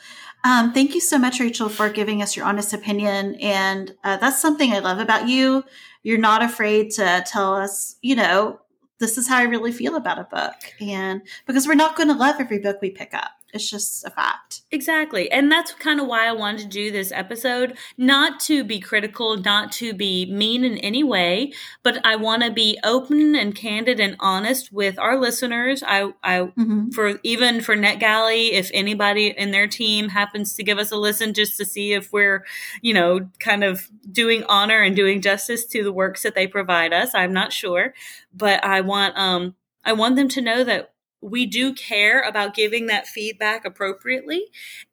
um, 0.44 0.72
thank 0.72 0.94
you 0.94 1.00
so 1.00 1.18
much, 1.18 1.40
Rachel, 1.40 1.68
for 1.68 1.88
giving 1.90 2.22
us 2.22 2.36
your 2.36 2.46
honest 2.46 2.72
opinion. 2.72 3.34
And 3.36 3.94
uh, 4.04 4.16
that's 4.16 4.40
something 4.40 4.72
I 4.72 4.78
love 4.78 4.98
about 4.98 5.28
you. 5.28 5.64
You're 6.02 6.18
not 6.18 6.42
afraid 6.42 6.90
to 6.92 7.24
tell 7.26 7.54
us, 7.54 7.96
you 8.00 8.16
know, 8.16 8.60
this 9.00 9.18
is 9.18 9.28
how 9.28 9.38
I 9.38 9.42
really 9.42 9.72
feel 9.72 9.96
about 9.96 10.18
a 10.18 10.24
book. 10.24 10.54
And 10.80 11.22
because 11.46 11.66
we're 11.66 11.74
not 11.74 11.96
going 11.96 12.08
to 12.08 12.14
love 12.14 12.36
every 12.38 12.58
book 12.58 12.80
we 12.80 12.90
pick 12.90 13.12
up. 13.12 13.30
It's 13.52 13.68
just 13.68 14.04
a 14.04 14.10
fact. 14.10 14.62
Exactly. 14.70 15.30
And 15.30 15.50
that's 15.50 15.72
kind 15.72 16.00
of 16.00 16.06
why 16.06 16.26
I 16.26 16.32
wanted 16.32 16.62
to 16.62 16.68
do 16.68 16.90
this 16.90 17.10
episode. 17.12 17.76
Not 17.96 18.38
to 18.40 18.62
be 18.62 18.78
critical, 18.78 19.36
not 19.36 19.72
to 19.72 19.92
be 19.92 20.26
mean 20.26 20.64
in 20.64 20.78
any 20.78 21.02
way, 21.02 21.52
but 21.82 22.04
I 22.06 22.16
want 22.16 22.42
to 22.44 22.50
be 22.50 22.78
open 22.84 23.34
and 23.34 23.54
candid 23.54 23.98
and 23.98 24.16
honest 24.20 24.72
with 24.72 24.98
our 24.98 25.18
listeners. 25.18 25.82
I, 25.82 26.12
I, 26.22 26.38
mm-hmm. 26.38 26.90
for 26.90 27.18
even 27.22 27.60
for 27.60 27.76
NetGalley, 27.76 28.52
if 28.52 28.70
anybody 28.72 29.34
in 29.36 29.50
their 29.50 29.66
team 29.66 30.10
happens 30.10 30.54
to 30.54 30.62
give 30.62 30.78
us 30.78 30.92
a 30.92 30.96
listen 30.96 31.34
just 31.34 31.56
to 31.56 31.64
see 31.64 31.92
if 31.92 32.12
we're, 32.12 32.44
you 32.82 32.94
know, 32.94 33.28
kind 33.40 33.64
of 33.64 33.90
doing 34.10 34.44
honor 34.48 34.80
and 34.80 34.94
doing 34.94 35.20
justice 35.20 35.64
to 35.66 35.82
the 35.82 35.92
works 35.92 36.22
that 36.22 36.34
they 36.34 36.46
provide 36.46 36.92
us, 36.92 37.14
I'm 37.14 37.32
not 37.32 37.52
sure. 37.52 37.94
But 38.32 38.64
I 38.64 38.80
want, 38.80 39.18
um, 39.18 39.56
I 39.84 39.92
want 39.92 40.16
them 40.16 40.28
to 40.28 40.40
know 40.40 40.62
that 40.64 40.92
we 41.20 41.46
do 41.46 41.74
care 41.74 42.20
about 42.22 42.54
giving 42.54 42.86
that 42.86 43.06
feedback 43.06 43.64
appropriately. 43.64 44.46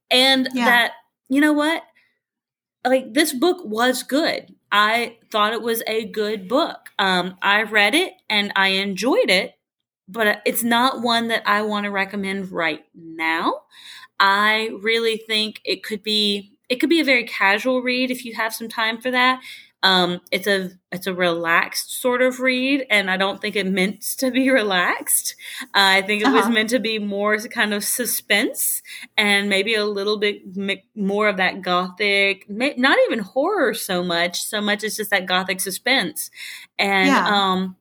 And 0.10 0.50
yeah. 0.54 0.66
that 0.66 0.92
you 1.30 1.42
know 1.42 1.54
what? 1.54 1.84
Like 2.86 3.14
this 3.14 3.34
book 3.34 3.66
was 3.66 4.04
good. 4.04 4.56
I 4.72 5.18
thought 5.32 5.54
it 5.54 5.62
was 5.62 5.84
a 5.88 6.06
good 6.06 6.48
book. 6.48 6.90
Um 7.00 7.36
i 7.42 7.64
read 7.64 7.96
it 7.96 8.14
and 8.30 8.52
i 8.56 8.70
enjoyed 8.70 9.30
it 9.30 9.54
but 10.10 10.42
it's 10.46 10.64
not 10.64 11.02
one 11.02 11.28
that 11.28 11.44
i 11.46 11.62
want 11.62 11.84
to 11.84 11.92
recommend 11.92 12.52
right 12.52 12.86
now. 12.96 13.64
I 14.20 14.72
really 14.82 15.18
think 15.18 15.62
it 15.64 15.84
could 15.84 16.04
be 16.04 16.54
it 16.70 16.78
could 16.78 16.90
be 16.90 17.00
a 17.00 17.06
very 17.06 17.24
casual 17.24 17.82
read 17.82 18.12
if 18.12 18.26
you 18.26 18.36
have 18.36 18.54
some 18.54 18.68
time 18.68 19.00
for 19.00 19.12
that 19.12 19.42
um, 19.88 20.20
it's 20.32 20.48
a 20.48 20.72
it's 20.92 21.08
a 21.08 21.14
relaxed 21.14 22.02
sort 22.02 22.22
of 22.22 22.42
read, 22.42 22.86
and 22.90 23.10
I 23.10 23.16
don't 23.16 23.40
think 23.40 23.56
it 23.56 23.66
meant 23.66 24.02
to 24.18 24.32
be 24.32 24.50
relaxed. 24.62 25.36
Uh, 25.62 25.68
I 25.74 26.02
think 26.02 26.22
it 26.22 26.28
uh-huh. 26.28 26.36
was 26.36 26.50
meant 26.50 26.72
to 26.72 26.80
be 26.80 27.00
more 27.00 27.38
kind 27.38 27.74
of 27.74 27.86
suspense 27.86 28.82
and 29.18 29.48
maybe 29.48 29.76
a 29.76 29.86
little 29.86 30.18
bit 30.18 30.42
more 30.94 31.30
of 31.30 31.38
that 31.38 31.62
gothic, 31.62 32.50
not 32.50 32.98
even 33.06 33.20
horror 33.20 33.74
so 33.74 34.04
much. 34.04 34.44
So 34.44 34.60
much 34.60 34.84
it's 34.84 34.98
just 34.98 35.12
that 35.12 35.26
gothic 35.26 35.62
suspense, 35.62 36.32
and 36.78 37.08
yeah. 37.08 37.26
um, 37.26 37.78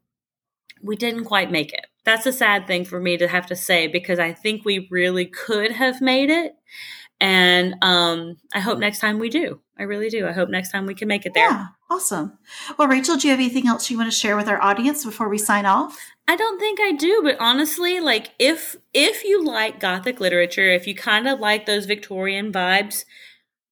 we 0.80 0.94
didn't 0.94 1.24
quite 1.24 1.50
make 1.50 1.72
it. 1.72 1.88
That's 2.04 2.26
a 2.26 2.32
sad 2.32 2.68
thing 2.68 2.84
for 2.84 3.00
me 3.00 3.16
to 3.16 3.26
have 3.26 3.46
to 3.46 3.56
say 3.56 3.88
because 3.88 4.20
I 4.20 4.32
think 4.32 4.64
we 4.64 4.86
really 4.92 5.26
could 5.26 5.72
have 5.72 6.00
made 6.00 6.30
it. 6.30 6.54
And 7.20 7.76
um, 7.82 8.36
I 8.52 8.60
hope 8.60 8.78
next 8.78 8.98
time 8.98 9.18
we 9.18 9.30
do. 9.30 9.60
I 9.78 9.84
really 9.84 10.08
do. 10.08 10.26
I 10.26 10.32
hope 10.32 10.48
next 10.48 10.70
time 10.70 10.86
we 10.86 10.94
can 10.94 11.08
make 11.08 11.26
it 11.26 11.34
there. 11.34 11.48
Yeah, 11.50 11.66
awesome. 11.90 12.38
Well, 12.78 12.88
Rachel, 12.88 13.16
do 13.16 13.26
you 13.26 13.32
have 13.32 13.40
anything 13.40 13.66
else 13.66 13.90
you 13.90 13.96
want 13.96 14.10
to 14.10 14.16
share 14.16 14.36
with 14.36 14.48
our 14.48 14.60
audience 14.62 15.04
before 15.04 15.28
we 15.28 15.38
sign 15.38 15.66
off? 15.66 15.98
I 16.28 16.36
don't 16.36 16.58
think 16.58 16.80
I 16.80 16.92
do, 16.92 17.20
but 17.22 17.36
honestly, 17.38 18.00
like 18.00 18.32
if 18.38 18.76
if 18.92 19.24
you 19.24 19.44
like 19.44 19.80
gothic 19.80 20.18
literature, 20.18 20.70
if 20.70 20.86
you 20.86 20.94
kind 20.94 21.28
of 21.28 21.40
like 21.40 21.66
those 21.66 21.86
Victorian 21.86 22.52
vibes, 22.52 23.04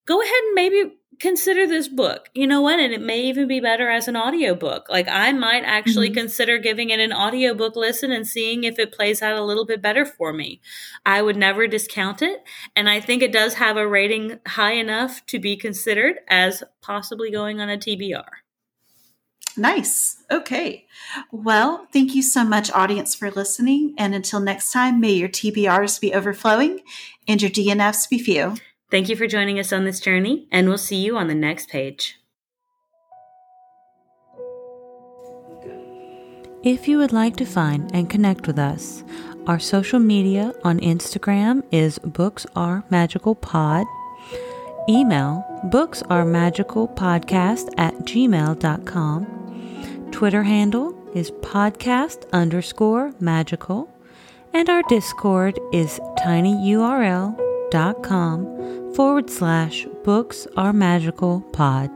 go 0.07 0.20
ahead 0.22 0.42
and 0.46 0.54
maybe 0.54 0.94
consider 1.20 1.66
this 1.66 1.88
book. 1.88 2.29
You 2.35 2.46
know 2.46 2.61
what? 2.61 2.81
And 2.81 2.92
it 2.92 3.00
may 3.00 3.20
even 3.22 3.48
be 3.48 3.61
better 3.61 3.88
as 3.88 4.09
an 4.09 4.16
audiobook. 4.16 4.88
Like 4.88 5.09
I 5.09 5.33
might 5.33 5.64
actually 5.64 6.09
mm-hmm. 6.09 6.18
consider 6.18 6.59
giving 6.59 6.90
it 6.90 7.00
an 7.00 7.12
audiobook 7.12 7.77
listen 7.77 8.12
and 8.12 8.27
seeing 8.27 8.64
if 8.64 8.79
it 8.79 8.92
plays 8.92 9.22
out 9.22 9.37
a 9.37 9.44
little 9.44 9.66
bit 9.66 9.83
better 9.83 10.05
for 10.05 10.33
me. 10.33 10.61
I 11.05 11.22
would 11.22 11.37
never 11.37 11.66
discount 11.66 12.22
it. 12.22 12.42
And 12.77 12.88
I 12.88 13.00
think 13.00 13.22
it 13.22 13.33
does 13.33 13.55
have 13.55 13.77
a 13.77 13.87
rating 13.87 14.40
high 14.46 14.72
enough 14.72 15.24
to 15.27 15.38
be 15.38 15.57
considered 15.57 16.16
as 16.29 16.62
possibly 16.81 17.31
going 17.31 17.61
on 17.61 17.70
a 17.70 17.77
TBR. 17.77 18.24
Nice. 19.57 20.16
Okay. 20.31 20.87
Well, 21.31 21.87
thank 21.92 22.14
you 22.14 22.22
so 22.22 22.42
much, 22.44 22.72
audience, 22.72 23.14
for 23.14 23.31
listening. 23.31 23.94
And 23.96 24.14
until 24.14 24.40
next 24.40 24.72
time, 24.72 25.00
may 25.00 25.12
your 25.12 25.29
TBRs 25.29 26.00
be 26.00 26.12
overflowing 26.12 26.81
and 27.29 27.40
your 27.40 27.50
DNFs 27.50 28.09
be 28.09 28.18
few. 28.18 28.57
Thank 28.90 29.09
you 29.09 29.16
for 29.16 29.27
joining 29.27 29.59
us 29.59 29.73
on 29.73 29.85
this 29.85 30.01
journey, 30.01 30.47
and 30.53 30.68
we'll 30.68 30.79
see 30.79 30.97
you 30.97 31.16
on 31.16 31.29
the 31.29 31.35
next 31.35 31.68
page. 31.68 32.16
If 36.62 36.88
you 36.88 36.97
would 36.99 37.12
like 37.12 37.37
to 37.37 37.44
find 37.44 37.94
and 37.94 38.09
connect 38.09 38.47
with 38.47 38.59
us, 38.59 39.05
our 39.47 39.59
social 39.59 39.99
media 39.99 40.55
on 40.64 40.81
Instagram 40.81 41.62
is 41.70 41.99
Books 41.99 42.47
Are 42.57 42.85
Magical 42.88 43.35
Pod. 43.35 43.87
Email 44.88 45.44
books 45.64 46.03
are 46.09 46.25
magical 46.25 46.88
podcast 46.88 47.68
at 47.77 47.94
gmail.com. 48.01 49.27
Twitter 50.11 50.42
handle 50.42 51.11
is 51.14 51.31
podcast 51.31 52.31
underscore 52.33 53.12
magical. 53.20 53.90
And 54.55 54.70
our 54.70 54.83
Discord 54.88 55.59
is 55.73 56.01
tinyurl.com 57.70 58.94
forward 58.94 59.31
slash 59.31 59.87
books 60.05 60.46
are 60.57 60.72
magical 60.72 61.40
pod. 61.53 61.90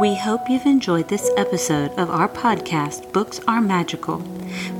We 0.00 0.16
hope 0.16 0.50
you've 0.50 0.66
enjoyed 0.66 1.08
this 1.08 1.30
episode 1.36 1.92
of 1.92 2.10
our 2.10 2.28
podcast, 2.28 3.12
Books 3.12 3.40
Are 3.46 3.60
Magical. 3.60 4.24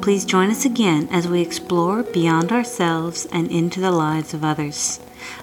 Please 0.03 0.25
join 0.25 0.51
us 0.51 0.65
again 0.65 1.09
as 1.13 1.29
we 1.29 1.41
explore 1.41 2.03
beyond 2.03 2.51
ourselves 2.51 3.27
and 3.31 3.49
into 3.51 3.81
the 3.81 3.93
lives 3.93 4.35
of 4.35 4.45
others. 4.45 4.99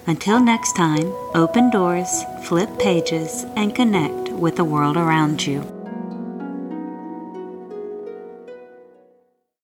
Until 0.06 0.40
next 0.40 0.76
time, 0.76 1.10
open 1.34 1.70
doors, 1.70 2.22
flip 2.44 2.78
pages, 2.78 3.44
and 3.56 3.74
connect 3.74 4.28
with 4.28 4.56
the 4.56 4.64
world 4.64 4.98
around 4.98 5.46
you. 5.46 5.81